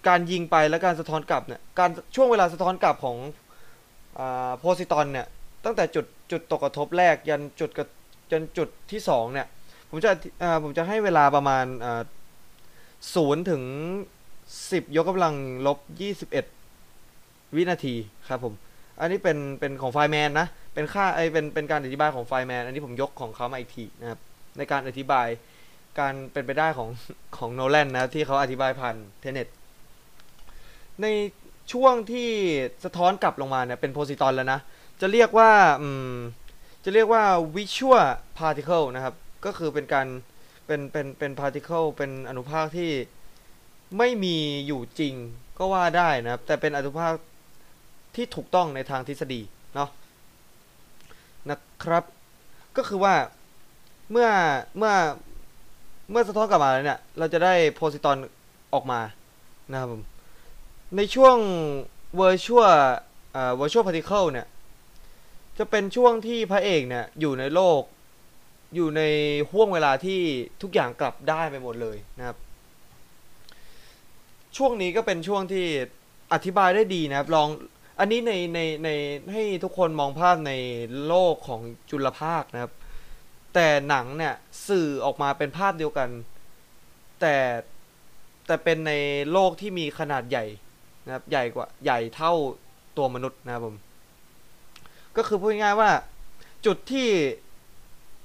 [0.09, 3.17] การยิงไปและการสะท้อนกลับเนี่ยการช่วงเวลาสะท้อนกลับของ
[4.59, 5.27] โพซิตอนเนี่ย
[5.65, 7.89] ตั้งแต่จุดจุดตกกระทบแรกยันจุดกับ
[8.31, 9.47] จนจุดที่สองเนี่ย
[9.95, 10.13] ผมจะ
[10.63, 11.65] ผมจะให้เวลาประมาณ
[13.15, 13.63] ศูนย์ถึง
[14.71, 15.35] สิบยกกำลัง
[15.67, 16.45] ลบยี่สิบเอ็ด
[17.57, 17.95] วินาที
[18.29, 18.55] ครับผม
[19.01, 24.21] อันนี้เป็นเป็นของไฟแมนนะ เป็นค่าไอเป็นเป็นการอธิบายของไฟแมน อันนี้ผมยกของเขามาอีกทีนะครับ
[24.59, 25.27] ในการอธิบาย
[25.99, 26.89] การเป็นไปได้ของ
[27.37, 29.49] ของโนแลนนะที่เขาอธิบายผ่านเทเน็ต
[31.03, 31.07] ใน
[31.73, 32.31] ช่วงที่
[32.85, 34.61] สะท้อนกลับลงมาเนี่ยเป็นโพซิตอนแล้วนะ
[35.01, 35.51] จะเรียกว่า
[36.85, 37.23] จะเรียกว่า
[37.57, 38.07] visual
[38.39, 40.07] particle นะครับ ก็คือเป็นการ
[40.67, 42.91] เป็นเป็นเป็น particle เป็นอนุภาคที่
[43.99, 45.15] ไม่มีอยู่จริง
[45.59, 47.13] ก็ว่าได้นะครับ แต่เป็นอนุภาค
[48.15, 49.41] ที่ถูกต้องในทางทฤษฎี
[49.75, 49.91] เนาะ
[51.51, 52.05] นะครับ
[52.77, 53.15] ก็คือว่า
[54.11, 54.29] เมื่อ
[54.79, 54.95] เมื่อ
[56.11, 58.17] เมื่อสะท้อนกลับมาแล้วเนี่ย เราจะได้โพซิตอน
[58.75, 59.01] ออกมา
[59.73, 60.03] นะครับผม
[60.97, 61.37] ในช่วง
[62.21, 62.77] virtual
[63.35, 64.47] อ่า virtual particle เนี่ย
[65.59, 67.81] จะเป็นช่วงที่พระเอกเนี่ย อยู่ในโลก
[68.75, 69.03] อยู่ใน
[69.51, 70.21] ห่วงเวลาที่
[70.63, 72.37] ทุกอย่างกลับได้ไปหมดเลยนะครับ
[74.57, 75.67] ช่วงนี้ก็เป็นช่วงที่
[76.33, 77.49] อธิบายได้ดีนะครับ ลอง
[77.99, 78.89] อันนี้ในในใน
[79.33, 80.53] ให้ทุกคนมองภาพใน
[81.07, 82.73] โลกของจุลภาคนะครับ
[83.55, 84.35] แต่หนังเนี่ย
[84.69, 86.09] สื่อออกมาเป็นภาพเดียวกัน
[87.21, 87.37] แต่
[88.47, 88.93] แต่เป็นใน
[89.33, 90.45] โลกที่มีขนาดใหญ่
[91.07, 92.33] นะครับใหญ่กว่าใหญ่เท่า
[92.97, 93.77] ตัวมนุษย์นะครับผม
[95.17, 95.91] ก็คือพูดง่ายว่า
[96.67, 97.09] จุดที่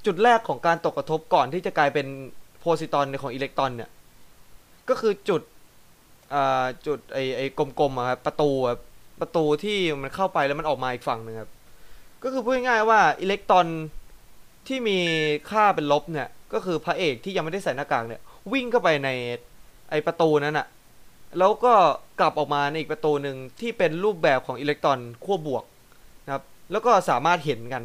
[0.07, 2.07] จุดแรกของการตกกระทบก่อนที่จะกลายเป็น
[2.59, 3.89] โพซิตอนของอิเล็กตรอนเนี่ย
[4.89, 5.41] ก็คือจุด
[6.87, 7.41] จุดไอไอ
[7.79, 8.49] กลมๆครับประตู
[9.21, 11.51] ประตูที่มันเข้าไปแล้วมันออกมาอีกฝั่งหนึ่งครับ
[12.23, 13.67] ก็คือพูดง่ายๆว่าอิเล็กตรอน
[14.67, 14.99] ที่มี
[15.51, 18.21] ค่าเป็นลบเนี่ย ก็คือพระเอกที่ยังไม่ได้ใส่หน้ากากเนี่ย
[18.53, 19.09] วิ่งเข้าไปใน
[19.89, 20.67] ไอประตูนั้นอะ
[21.39, 21.73] แล้วก็
[22.19, 25.63] กลับออกมาในอีกประตูหนึ่งที่เป็นรูปแบบของอิเล็กตรอนขั้วบวก
[26.25, 27.83] นะครับ แล้วก็สามารถเห็นกัน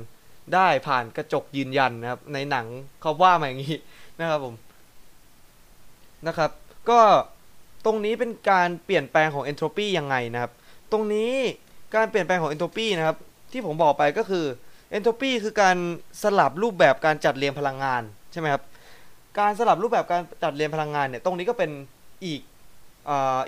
[0.54, 2.66] ได้ผ่านกระจกยืนยันนะครับ ในหนัง
[3.00, 3.76] เขาว่ามาอย่างนี้
[4.20, 4.54] นะครับผม
[6.26, 6.50] นะครับ
[6.90, 7.00] ก็
[7.84, 10.52] ตรงนี้เป็นการเปลี่ยนแปลงของเอนโทรปียังไงนะครับ
[10.92, 11.32] ตรงนี้
[11.94, 13.16] การเปลี่ยนแปลงของเอนโทรปีนะครับ
[13.52, 14.44] ที่ผมบอกไปก็คือ
[14.90, 15.76] เอนโทรปีคือการ
[16.22, 18.02] สลับรูปแบบการจัดเรียงพลังงาน
[18.32, 18.62] ใช่ไหมครับ
[19.38, 21.70] การสลับรูปแบบการจัดเรียงพลังงานเนี่ยตรงนี้ก็เป็น
[22.24, 22.40] อีก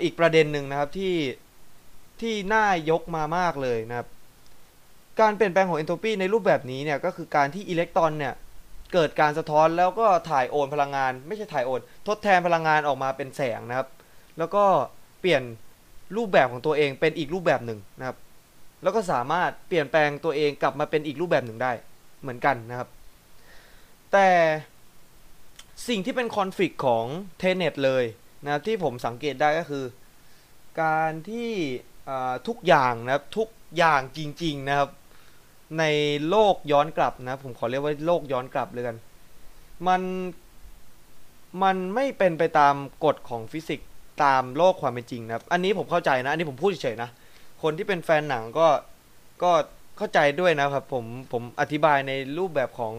[0.03, 1.15] อีกประเด็นหนึ่งนะครับที่
[2.21, 4.07] ที่น่ายกมามากเลยนะครับ
[5.21, 8.33] การเปลี่ยนแปลงของเอนโทรปีในรูปแบบนี้เนี่ย ก็คือการที่อิเล็กตรอนเนี่ย
[8.93, 13.87] เกิดการสะท้อนแล้วก็ถ่ายโอนพลังงาน ไม่ใช่ถ่ายโอน ทดแทนพลังงานออกมาเป็นแสงนะครับ
[14.37, 14.63] แล้วก็
[15.21, 15.43] เปลี่ยน
[16.17, 18.17] รูปแบบของตัวเองเป็นอีกรูปแบบหนึ่งนะครับ
[18.83, 21.71] แล้วก็สามารถเปลี่ยนแปลงตัวเองกลับมาเป็นอีกรูปแบบหนึ่งได้
[22.21, 22.89] เหมือนกันนะครับ
[24.13, 24.27] แต่
[25.87, 27.05] สิ่งที่เป็นคอนฟ lict ของ
[27.37, 28.03] เทเน็ตเลย
[28.43, 29.85] นะครับที่ผมสังเกตได้ก็คือ
[30.81, 31.51] การที่
[32.47, 33.47] ทุกอย่างนะครับทุก
[33.77, 34.89] อย่างจริง ๆ นะครับ
[35.79, 35.83] ใน
[36.29, 38.97] โลกย้อนกลับนะ ผมขอเรียกว่าโลกย้อนกลับเลยกัน
[39.87, 40.01] มัน
[41.63, 42.75] มันไม่เป็นไปตาม
[43.05, 43.89] กฎของฟิสิกส์
[44.23, 47.09] ตามโลกความเป็นจริงนะครับ อันนี้ผมเข้าใจนะ อันนี้ผมพูดเฉยๆนะ
[47.63, 48.67] คนที่เป็นแฟนหนังก็
[49.43, 49.51] ก็
[49.97, 52.93] เข้าใจด้วยนะครับ ผมผมอธิบายในรูปแบบของ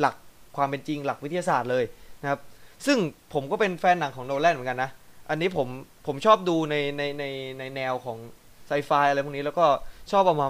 [0.00, 0.16] หลัก
[0.56, 1.84] ความเป็นจริง หลักวิทยาศาสตร์เลย
[2.22, 2.40] นะครับ
[2.86, 2.98] ซึ่ง
[3.32, 4.90] ผมก็เป็นแฟนหนังของโนแลนเหมือนกันนะ
[5.30, 5.68] อันนี้ผม
[6.06, 7.24] ผมชอบดูในในใน
[7.58, 8.18] ในแนวของ
[8.66, 9.66] ไซไฟอะไรพวกนี้แล้วก็
[10.12, 10.48] ชอบเอามา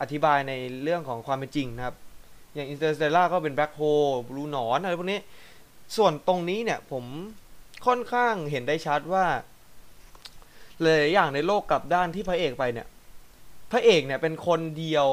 [0.00, 1.96] อธิบายในเรื่องของความเป็นจริงนะครับ
[2.54, 5.20] อย่าง Interstellar ก็เป็น black hole รูหนอนอะไรพวกนี้
[5.96, 7.04] ส่วนตรงนี้เนี่ยผม
[7.86, 9.24] ค่อนข้างเห็นได้ชัดว่า
[10.82, 12.86] เลยอย่างในโลกกลับด้านที่พระเอกไปเนี่ย
[13.72, 15.06] พระเอกเนี่ยเป็นคนเดียว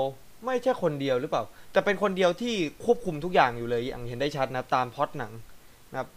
[0.45, 5.34] ไม่ใช่คนเดียวหรือเปล่า แต่เป็นคนเดียวที่ควบคุมทุกอย่างอยู่เลยอย่างเห็นได้ชัดนะตามพล็อตหนัง
[5.91, 6.10] นะครับ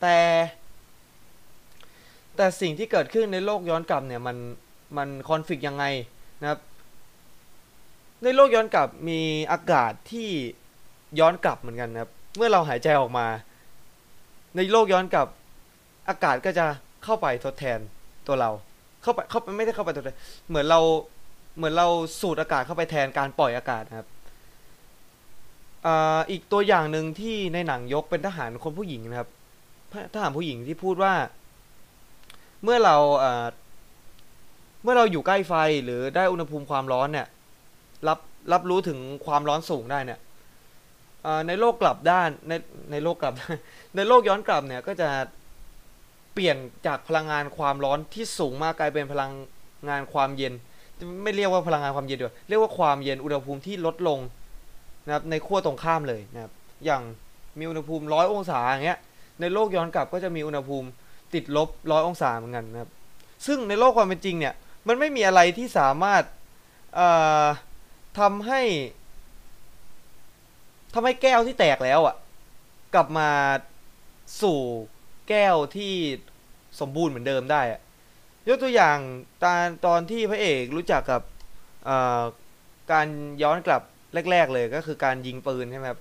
[0.00, 0.18] แต่
[2.36, 4.36] แต่สิ่งที่เกิดขึ้นในโลกย้อนกลับเนี่ยมัน
[4.96, 5.84] มันคอนฟ lict ยังไง
[6.40, 6.60] นะครับ
[8.24, 9.20] ในโลกย้อนกลับมี
[9.52, 10.28] อากาศที่
[11.20, 13.26] ย้อนกลับเหมือนกันครับ เมื่อเราหายใจออกมา
[14.56, 15.26] ในโลกย้อนกลับ
[16.08, 16.66] อากาศก็จะ
[17.04, 17.78] เข้าไปทดแทน
[18.26, 18.50] ตัวเรา
[19.02, 20.80] เข้าไปเข้าไปไม่ได้เข้าไปทดแทนเหมือนเรา
[21.56, 21.88] เหมือนเรา
[22.20, 24.08] สูดอากาศเข้าไปแทนการปล่อยอากาศครับ
[26.30, 29.28] อีกตัวอย่างหนึ่งที่ในหนังยกเป็นทหารคนผู้หญิงนะครับ
[30.14, 31.14] ทหารผู้หญิงที่พูดว่า
[32.62, 32.96] เมื่อเรา
[34.82, 35.52] เมื่อเราอยู่ใกล้ไฟ
[35.84, 37.26] หรือได้อุณหภูมิความร้อนเนี่ย
[38.08, 38.18] รับ
[38.52, 40.20] รับรู้ถึงความร้อนสูงได้เนี่ย
[41.48, 42.52] ในโลกกลับด้านใน
[42.92, 43.34] ในโลกกลับ
[43.96, 45.08] ในโลกย้อนกลับเนี่ยก็จะ
[46.34, 49.30] เปลี่ยนจากพลังงานความร้อนที่สูงมากกลายเป็นพลัง
[49.88, 50.52] งานความเย็น
[51.24, 54.18] ไม่เรียกว่าพลังงานความเย็นดีกว่าเรียกว่าความเย็นอุณหภูมิที่ลดลง
[55.06, 56.52] นะครับในขั้วตรงข้ามเลยนะครับ
[56.84, 57.02] อย่าง
[57.58, 58.98] มีอุณหภูมิร้อยองศาอย่างเงี้ย
[59.40, 60.88] ในโลกย้อนกลับก็จะมีอุณหภูมิ
[61.34, 62.90] ติดลบร้อยองศาเหมือนกันนะครับ
[63.46, 64.54] ซึ่งในโลกความเป็นจริงเนี่ย
[64.88, 66.22] มันไม่มีอะไรที่สามารถ
[66.94, 67.08] เอ่
[67.42, 67.44] อ
[68.20, 68.60] ทำให้
[70.94, 72.16] ทำให้แก้วที่แตกแล้วอะ
[72.94, 73.30] กลับมา
[74.42, 74.60] สู่
[75.28, 75.92] แก้วที่
[76.80, 77.80] สมบูรณ์เหมือนเดิมได้อะ
[78.48, 78.98] ยกตัวอย่าง
[79.42, 81.22] ตอนตอนที่พระเอกรู้จักกับ
[82.92, 83.06] การ
[83.42, 83.82] ย้อนกลับ
[84.30, 86.00] แรก ๆ เลยก็คือการยิงปืนใช่ไหมครับ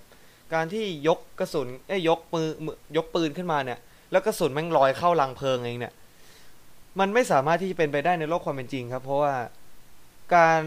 [0.53, 2.47] การที่ยกกระสุนเอ้ยยกมือ
[2.97, 3.79] ยกปืนขึ้นมาเนี่ย
[4.12, 5.93] แล้วกระสุนแม่งลอยเข้ารังเพลิงเองเนี่ย
[6.99, 9.34] มันไม่สามารถที่จะเป็นไปได้ในโลกความเป็นจริงครับ เพราะว่า
[10.36, 10.62] การ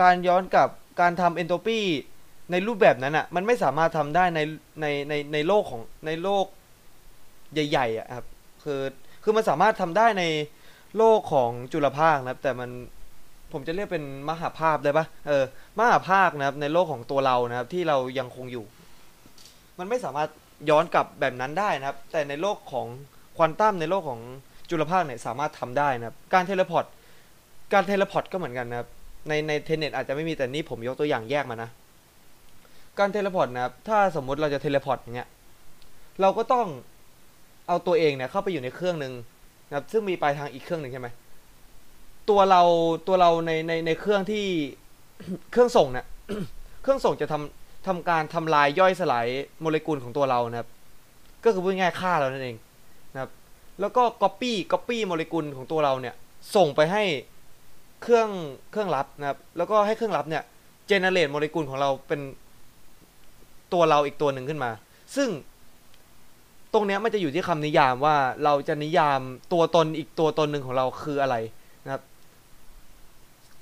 [0.00, 0.68] การย้อนกลับ
[1.00, 1.78] การทำเอนโทรปี
[2.50, 4.40] ในรูปแบบนั้นอะ มันไม่สามารถทำได้ใน
[4.80, 6.46] ในในในโลกของในโลก
[7.52, 8.26] ใหญ่ๆอะครับ
[8.64, 8.80] คือ
[9.22, 10.24] คือมันสามารถทำได้ใน
[10.96, 12.70] โลกของจุลภาคนะครับ แต่มัน
[13.52, 15.44] ผมจะเรียกเป็นมหภาพได้ปะเออ
[15.78, 18.64] มหภาคนะครับ ในโลกของตัวเรานะครับ ที่เรายังคงอยู่
[19.78, 20.30] มันไม่สามารถ
[20.70, 22.86] ย้อนกลับแบบนั้นได้นะครับ แต่ในโลกของ
[23.36, 24.20] ควอนตัมในโลกของ
[24.70, 26.84] จุลภาคเนี่ยสามารถทำได้นะครับ การ teleport
[27.72, 28.88] การ teleport ก็เหมือนกันนะครับ
[29.28, 31.70] ในใน Tenet อาจจะไม่มีแต่นี่ผมยกตัวอย่างแยกมานะ
[32.98, 35.28] การ teleport นะครับถ้าสมมุติเราจะ teleport อย่างเงี้ย
[36.20, 36.66] เราก็ต้อง
[37.68, 39.12] เอาตัวเองเนี่ยเข้าไปอยู่ในเครื่องหนึ่ง
[39.68, 41.08] นะครับซึ่งมีปลายทางอีกเครื่องหนึ่งใช่ไหม
[42.30, 42.62] ตัวเรา
[43.06, 44.46] ตัวเราในในในเครื่องที่
[45.50, 46.06] เครื่องส่งเนี่ย
[46.82, 49.26] เครื่องส่งจะทำทำการทำลายย่อยสลาย
[49.60, 50.68] โมเลกุลของตัวเรานะครับ
[51.44, 52.56] ก็คือพูดง่ายๆฆ่าเรานั่นเอง
[53.12, 53.30] นะครับ
[53.80, 56.14] แล้วก็ copy copy โมเลกุลของตัวเราเนี่ย
[56.56, 57.02] ส่งไปให้
[58.02, 58.28] เครื่อง
[58.70, 60.42] เครื่องรับนะครับ แล้วก็ให้เครื่องรับเนี่ย
[60.90, 62.20] generate โมเลกุลของเราเป็น
[63.72, 64.70] ตัวเราอีกตัวหนึ่งขึ้นมา
[65.16, 65.28] ซึ่ง
[66.72, 69.20] ตรงเนี้ยมันจะอยู่ที่คำนิยามว่าเราจะนิยาม
[69.52, 71.36] ตัวตนอีกตัวตนหนึ่งของเราคืออะไร
[71.84, 72.02] นะครับ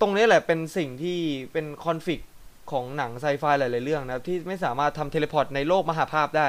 [0.00, 1.18] ตรงนี้แหละเป็นสิ่งที่
[1.52, 2.22] เป็นคอนฟ lict
[2.70, 6.48] ของหนังไซไฟหลาย ๆ เรื่องนะครับ ที่ไม่สามารถทำ teleport ในโลกมหภาคได้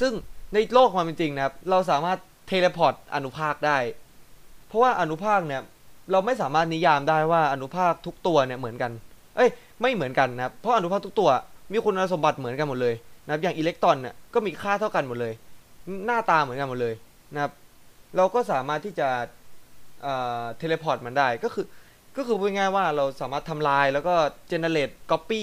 [0.00, 0.12] ซึ่ง
[0.54, 3.78] ในโลกความเป็นจริงนะครับ เราสามารถ teleport อนุภาคได้
[4.66, 5.62] เพราะว่าอนุภาคเนี่ย
[6.12, 8.92] เราไม่สามารถนิยามได้ว่าอนุภาคทุกตัวเนี่ยเหมือนกัน
[9.36, 11.30] เอ้ย ไม่เหมือนกันนะครับ เพราะอนุภาคทุกตัว
[11.72, 12.94] มีคุณสมบัติเหมือนกันหมดเลย
[13.24, 15.32] นะครับ อย่างอิเล็กตรอนเนี่ยก็มีค่าเท่ากันหมดเลย
[16.06, 16.94] หน้าตาเหมือนกันหมดเลย
[17.34, 17.52] นะครับ
[18.16, 19.08] เราก็สามารถที่จะ
[20.58, 21.66] teleport มันได้ ก็คือ
[22.16, 24.14] ก็คือพูดง่ายๆว่าเราสามารถทำลายแล้วก็
[24.50, 25.42] generate copy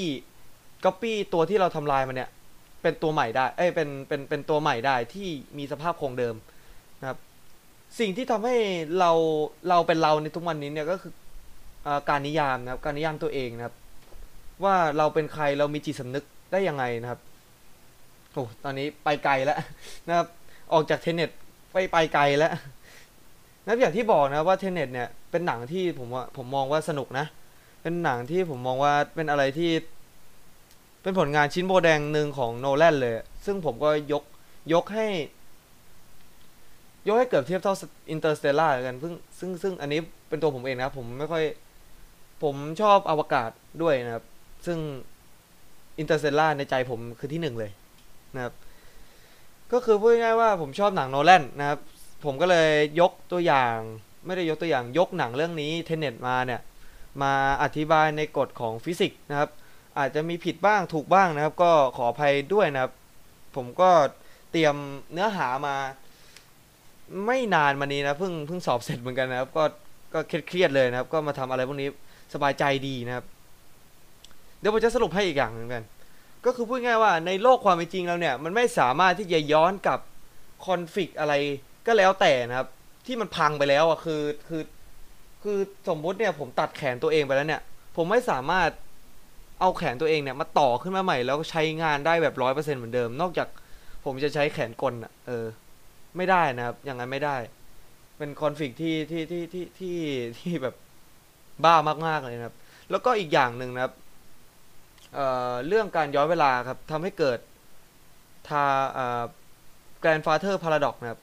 [0.85, 2.29] copy ตัวที่เราทำลายมันเนี่ย
[2.81, 6.35] เป็นตัวใหม่ได้ เอ้ย เป็น เป็น เป็นตัวใหม่ได้ที่มีสภาพคงเดิม
[6.99, 7.17] นะครับ
[7.99, 8.55] สิ่งที่ทำให้
[8.99, 9.11] เรา
[9.69, 11.13] เราเป็นเราในทุกวันนี้เนี่ยก็คือ
[11.85, 13.75] อการนิยามนะครับ การนิยามตัวเองนะครับ
[14.63, 17.19] ว่าเราเป็นใครเรามีจิตสำนึกได้ยังไงนะครับ
[18.33, 19.57] โอ้ตอนนี้ไปไกลแล้ว
[20.07, 20.27] นะครับ
[20.73, 21.29] ออกจากเทนเน็ต
[21.71, 22.51] ไปไปไกลแล้ว
[23.65, 27.25] นะอย่างที่บอกนะว่าเทนเน็ตเนี่ยเป็นหนังที่ผมว่าผมมองว่าสนุกนะ
[27.81, 29.71] เป็นหนังที่ผมมองว่าเป็นอะไรที่
[31.01, 33.13] เป็นผลงานชิ้นโบแดงหนึ่งของโนแลนเลย
[33.45, 34.23] ซึ่งผมก็ยก
[34.73, 35.07] ยกให้
[37.07, 37.75] ยกให้เกือบเทียบเท่า
[38.11, 41.43] Interstellar กันซึ่งซึ่งซึ่งอันนี้เป็นตัวผมเองนะครับ ผมไม่ค่อย
[42.43, 43.49] ผมชอบอวกาศ
[43.81, 44.23] ด้วยนะครับ
[44.65, 44.77] ซึ่ง
[45.99, 47.71] Interstellar ในใจผมคือที่หนึ่งเลย
[48.35, 48.53] นะครับ
[49.71, 51.79] ก็คือพูดง่ายๆว่าผมชอบหนังโนแลนนะครับ
[52.25, 53.77] ผมก็เลยยกตัวอย่าง
[54.25, 56.61] ไม่ได้ยกตัวอย่างยกหนังเรื่องนี้ Tenet มาเนี่ย
[57.21, 59.49] มาอธิบายในกฎของฟิสิกส์นะครับ
[59.97, 62.93] อาจจะมีผิดบ้างถูกบ้างนะครับ ก็ขออภัยด้วยนะครับ
[63.55, 63.91] ผมก็
[64.51, 64.75] เตรียม
[65.13, 65.75] เนื้อหามา
[67.25, 69.63] ไม่นานมานี้นะเพิ่งเพิ่งสอบเสร็จเหมือนกันนะครับ ก็
[70.13, 71.89] ก็เครียดเลยนะครับ ก็มาทำอะไรพวกนี้
[72.33, 73.25] สบายใจดีนะครับ
[74.59, 75.83] เดี๋ยวผมจะสรุปให้อีกอย่างหนึ่งกัน
[76.45, 79.99] ก็คือพูดง่ายว่าในโลกความเป็นจริงแล้วเนี่ย มันไม่สามารถที่จะย้อนกลับ
[80.65, 81.33] คอนฟ lict อะไร
[81.87, 82.67] ก็แล้วแต่นะครับ
[83.05, 84.61] ที่มันพังไปแล้วอะคือคือ
[85.43, 85.57] คือ
[85.89, 87.61] สมมุติเนี่ยผมตัดแขนตัวเองไปแล้วเนี่ย
[87.95, 88.69] ผมไม่สามารถ
[89.61, 93.47] เอาแขนตัวเองเนี่ยมาต่อขึ้นมาใหม่ แล้วใช้งานได้แบบร้อยเปอร์เซ็นต์เหมือนเดิม นอกจาก
[94.05, 95.45] ผมจะใช้แขนกลอะเออ
[96.17, 97.37] ไม่ได้นะครับอย่างนั้นไม่ได้
[98.17, 99.97] เป็นคอนฟ lict ที่ที่ที่ที่ที่
[100.39, 100.75] ที่แบบ
[101.63, 101.75] บ้า
[102.07, 102.55] มากๆเลยนะครับ
[102.91, 103.93] แล้วก็อีกอย่างหนึ่งนะครับ
[105.15, 107.39] เอ่อเรื่องการย้อนเวลาครับทำให้เกิด
[108.47, 109.23] ทาเอ่อ
[110.03, 111.21] grandfather paradox นะครับ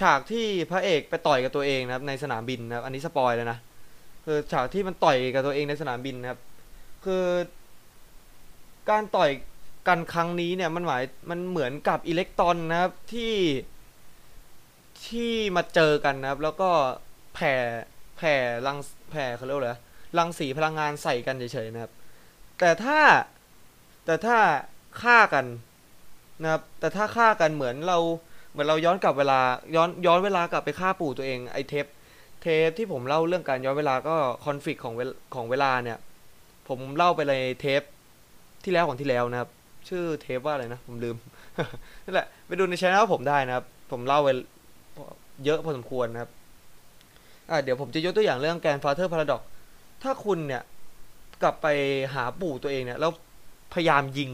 [0.00, 3.58] ฉากที่พระเอกไปต่อยกับตัวเองนะครับ ในสนามบินนะครับ อันนี้สปอยเลยนะ
[4.24, 6.40] คือฉากที่มันต่อยกับตัวเองในสนามบินนะครับ
[7.04, 7.24] คือ
[8.90, 9.30] การต่อย
[9.88, 13.32] กันครั้งนี้เนี่ยมันหมายมันเหมือนกับอิเล็กตรอนนะครับที่
[15.06, 16.70] ที่มาเจอกันนะครับ แล้วก็
[17.34, 17.54] แผ่
[18.16, 18.34] แผ่
[18.66, 18.78] รัง
[19.10, 19.72] แผ่เขาเรียกว่าอะไร
[20.18, 21.92] รังสีพลังงานใส่กันเฉยๆนะครับ
[22.58, 22.98] แต่ถ้า
[24.04, 24.38] แต่ถ้า
[25.02, 25.46] ฆ่ากัน
[26.42, 27.98] นะครับ แต่ถ้าฆ่ากันเหมือนเรา
[28.50, 29.40] เหมือนเราย้อนกลับเวลา
[29.76, 31.86] ย้อนย้อนเวลากลับไปฆ่าปู่ตัวเองไอเทป
[32.42, 35.98] เทปที่ผมเล่าเรื่องการย้อนเวลาก็คอนฟ lict ของเวลของเวลาเนี่ย
[36.68, 37.82] ผมเล่าไปในเทป
[38.64, 39.50] ที่แล้วของที่แล้วนะครับ
[39.88, 41.16] ชื่อเทปว่าอะไรนะ ผมลืม
[42.04, 44.28] นั่นแหละไปดูในช anel ผมได้นะครับ ผมเล่าไป
[45.44, 46.30] เยอะพอสมควรนะครับ
[47.50, 49.42] อ่าเดี๋ยวผมจะยกตัวอย่างเรื่อง grandfather paradox
[50.02, 50.62] ถ้าคุณเนี่ย
[51.42, 51.66] กลับไป
[52.14, 53.12] หาปู่ตัวเองเนี่ยแล้ว
[53.74, 54.30] พยายามยิง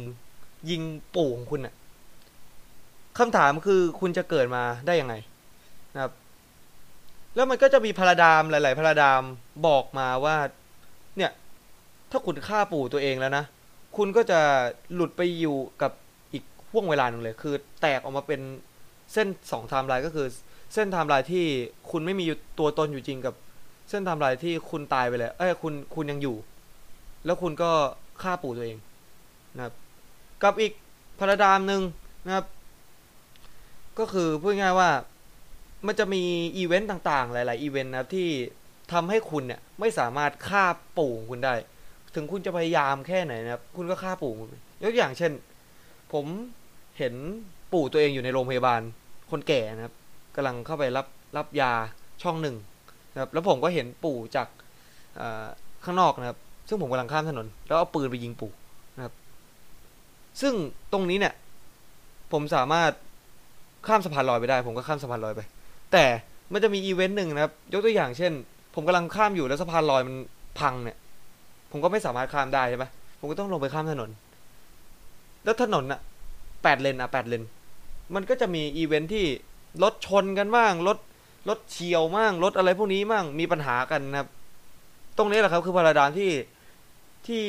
[0.71, 0.83] ยิง
[1.17, 1.75] ปู่ของคุณเนี่ย
[3.19, 5.15] คำถามคือคุณจะเกิดมาได้ยังไง
[5.95, 6.13] นะครับ
[7.35, 9.23] แล้วมันก็จะมี paradigm หลาย ๆ paradigm
[9.67, 10.37] บอกมาว่า
[11.17, 11.31] เนี่ย
[12.11, 13.45] ถ้าคุณฆ่าปู่ตัวเองแล้วนะ
[13.97, 14.41] คุณก็จะ
[14.95, 15.93] หลุดไปอยู่กับ
[16.33, 18.41] อีกห่วงเวลาหนึ่งเลย คือแตกออกมาเป็น
[19.13, 20.27] เส้นสองไทม์ไลน์ก็คือ
[20.73, 21.45] เส้นไทม์ไลน์ที่
[21.91, 22.27] คุณไม่มี
[22.59, 23.35] ตัวตนอยู่จริงกับ
[23.89, 26.37] เส้นไทม์ไลน์ที่คุณตายไปแล้ว เอ้ยคุณคุณยังอยู่
[27.25, 27.71] แล้วคุณก็
[28.23, 28.79] ฆ่าปู่ตัวเอง
[29.55, 29.75] นะครับ
[30.43, 30.73] กับอีก
[31.19, 31.83] paradigm หนึ่ง
[32.27, 32.47] นะครับ
[33.99, 34.91] ก็คือพูดง่ายว่า
[35.87, 36.23] มันจะมี
[36.57, 38.29] อีเวนต์ต่างๆ หลาย ๆ อีเวนต์นะครับที่
[38.93, 40.65] ทำให้คุณเนี่ยไม่สามารถฆ่า
[40.99, 41.55] ปู่คุณได้
[42.15, 44.49] ถึงคุณจะพยายามแค่ไหนนะครับ คุณก็ฆ่าปู่คุณ
[44.83, 45.33] ยกอย่างเช่น
[46.13, 46.27] ผม
[46.99, 47.15] เห็น
[47.73, 48.81] ปู่ตัวเองอยู่ในโรงพยาบาล
[49.31, 49.95] คนแก่นะครับ
[50.37, 51.73] กำลังเข้าไปรับรับยา
[52.23, 52.57] ช่องหนึ่ง
[53.13, 54.49] นะครับแล้วผมก็เห็นปู่จาก
[55.85, 58.53] ข้างนอกนะครับ ซึ่งผมกำลังข้ามถนน แล้วเอาปืนไปยิงปู่
[58.97, 59.15] นะครับ
[60.41, 60.55] ซึ่ง
[60.93, 61.35] ตรงนี้เนี่ย
[62.33, 62.93] ผมสามารถ
[63.87, 65.41] ข้ามสะพานลอยไปได้ ผมก็ข้ามสะพานลอยไป
[65.93, 66.05] แต่
[66.53, 68.33] มันจะมีอีเวนต์หนึ่งนะครับ ยกตัวอย่างเช่น
[68.75, 70.17] ผมกำลังข้ามอยู่แล้วสะพานลอยมัน
[70.59, 70.97] พังเนี่ย
[71.73, 72.85] ผมก็ไม่สามารถข้ามได้ใช่ไหม
[73.19, 74.11] ผมก็ต้องลงไปข้ามถนน
[75.45, 76.01] แล้วถนนอะ
[76.63, 77.45] แปดเลนอะแปดเลน
[78.15, 79.27] มันก็จะมีอีเวนท์ที่
[79.83, 80.99] รถชนกันบ้างรถ
[81.49, 84.29] รถเฉี่ยวมั่งรถอะไรพวกนี้มั่งมีปัญหากันนะครับ
[85.19, 86.31] ตรงนี้แหละครับคือ paradigm ที่
[87.27, 87.45] ที่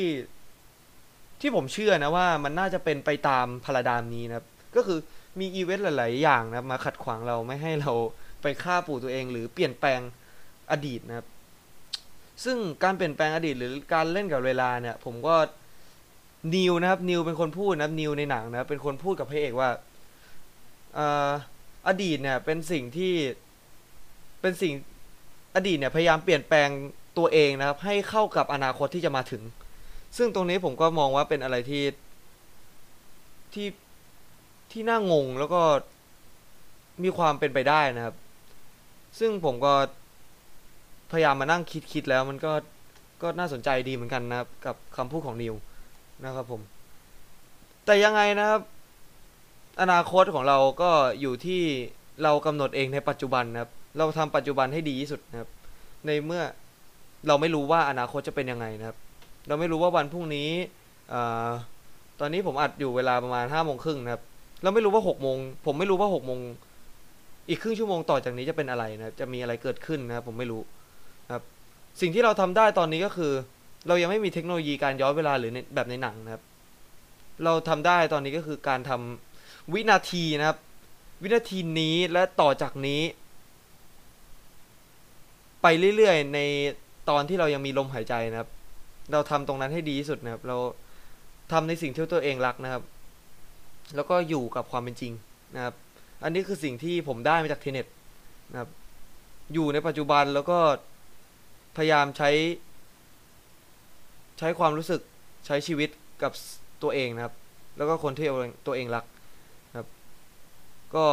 [1.41, 4.99] ที่ผมเชื่อนะว่ามันน่าจะเป็นไปตาม paradigm นี้นะครับ ก็คือ
[5.39, 7.93] มีอีเวนต์หลาย ๆ อย่างนะมาขัดขวางเราไม่ให้เรา
[8.41, 9.99] ไปฆ่าปู่ตัวเอง หรือเปลี่ยนแปลง
[10.71, 11.27] อดีตนะครับ
[12.43, 15.35] ซึ่งการเปลี่ยนแปลงอดีตหรือการเล่นกับเวลาเนี่ย ผมก็
[16.55, 19.69] นิวนะครับนิวเป็นคนพูดนะครับนิวในหนังนะเป็นคนพูดกับพระเอกว่า
[20.95, 21.31] เอ่อ
[21.87, 23.13] อดีตเนี่ยเป็นสิ่งที่
[24.41, 24.73] เป็นสิ่ง
[25.55, 26.69] อดีตเนี่ยพยายามเปลี่ยนแปลง
[27.17, 29.43] ตัวเองนะครับ ให้เข้ากับอนาคตที่จะมาถึง
[30.17, 31.83] ซึ่งตรงนี้ผมก็มองว่าเป็นอะไรที่
[33.53, 33.67] ที่
[34.71, 35.61] ที่น่างงแล้วก็
[37.03, 38.15] มีความเป็นไปได้นะครับ
[39.19, 39.73] ซึ่งผมก็
[41.11, 42.53] พยายามมานั่งคิดคิดแล้วมันก็
[43.21, 45.53] ก็น่าสนใจดีเหมือนกันนะครับ กับคำพูดของนิว
[46.23, 46.61] นะครับผม
[47.85, 48.61] แต่ยังไงนะครับ
[49.81, 51.61] อนาคตของเราก็อยู่ที่
[52.23, 55.49] เรากำหนดเองในปัจจุบันนะครับ เราทำปัจจุบันให้ดีที่สุดนะครับ
[56.05, 56.43] ในเมื่อ
[57.27, 58.97] เราไม่รู้ว่าอนาคตจะเป็นยังไงนะครับ
[59.47, 60.49] เราไม่รู้ว่าวันพรุ่งนี้
[61.13, 61.15] อ
[62.19, 64.21] ตอนนี้ผมอัดอยู่เวลาประมาณห้าโมงครึ่งนะครับ
[64.63, 66.39] เราไม่รู้ว่าหกโมงผมไม่รู้ว่าหกโมง
[67.49, 70.61] อีกครึ่งชั่วโมงต่อจากนี้จะเป็นอะไรนะครับ จะมีอะไรเกิดขึ้นนะครับ ผมไม่รู้
[71.25, 71.43] นะครับ
[72.01, 73.33] สิ่งที่เราทำได้ตอนนี้ก็คือ
[73.87, 76.43] เรายังไม่มีเทคโนโลยีการย้อนเวลาหรือแบบในหนังนะครับ
[77.43, 79.34] เราทำได้ตอนนี้ก็คือการทำ
[79.73, 80.57] วินาทีนะครับ
[81.21, 83.01] วินาทีนี้และต่อจากนี้
[85.61, 86.39] ไปเรื่อยๆ ใน
[87.09, 88.49] ตอนที่เรายังมีลมหายใจนะครับ
[89.11, 90.57] เราทำตรงนั้นให้ดีที่สุดนะครับ เรา
[91.51, 92.83] ทำในสิ่งที่ตัวเองรักนะครับ
[93.95, 95.13] แล้วก็อยู่กับความเป็นจริง
[95.55, 95.73] นะครับ
[96.23, 97.87] อันนี้คือสิ่งที่ผมได้มาจากเทเน็ต
[98.51, 98.69] นะครับ
[99.53, 100.59] อยู่ในปัจจุบันแล้วก็
[101.77, 102.29] พยายามใช้
[104.39, 105.01] ใช้ความรู้สึก
[105.45, 105.89] ใช้ชีวิต
[106.23, 106.31] กับ
[106.83, 107.33] ตัวเองนะครับ
[107.77, 108.27] แล้วก็คนที่
[108.67, 109.05] ตัวเองรัก
[110.95, 111.05] ก็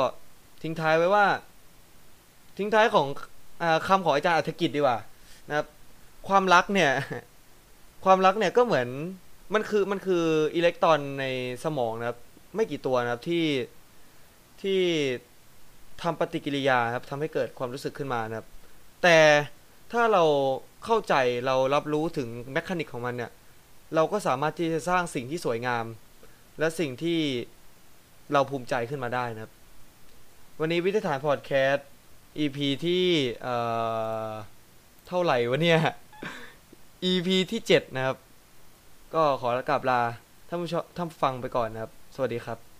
[0.62, 1.26] ทิ้งท้ายไว้ว่า
[2.58, 3.06] ทิ้งท้ายของ
[3.62, 4.98] อคำของอาจารย์อัธกิจดีกว่า
[5.48, 5.66] นะครับ
[6.28, 6.90] ความรักเนี่ย
[8.04, 8.88] ความรักเนี่ยก็เหมือน
[9.54, 10.24] มันคือมันคือ
[10.56, 11.24] อิเล็กตรอนใน
[11.64, 12.18] สมองนะครับ
[12.54, 13.46] ไม่กี่ตัวนะครับที่
[14.62, 14.80] ที่
[16.02, 18.46] ทำปฏิกิริยาครับทำให้เกิดความรู้สึกขึ้นมานะครับ
[19.02, 19.18] แต่
[19.92, 20.24] ถ้าเรา
[20.84, 21.14] เข้าใจ
[21.46, 23.30] เรารับรู้ถึงแมคานิกของมันเนี่ย
[23.94, 25.84] เราก็สามารถที่จะสร้างสิ่งที่สวยงาม
[26.58, 27.18] และสิ่งที่
[28.32, 29.52] เราภูมิใจขึ้นมาได้นะครับ
[30.64, 31.86] วันนี้วิทยาฐานพอดแคสต์
[32.38, 33.04] EP ที่
[33.42, 33.56] เอ่
[34.28, 34.30] อ
[35.06, 35.80] เท่าไหร่วะเนี่ย
[37.10, 38.16] EP ที่7นะครับ
[39.14, 40.00] ก็ขอกลับลา
[40.48, 42.71] ท่านผู้ชมท่านฟังไปก่อนนะครับ สวัสดีครับ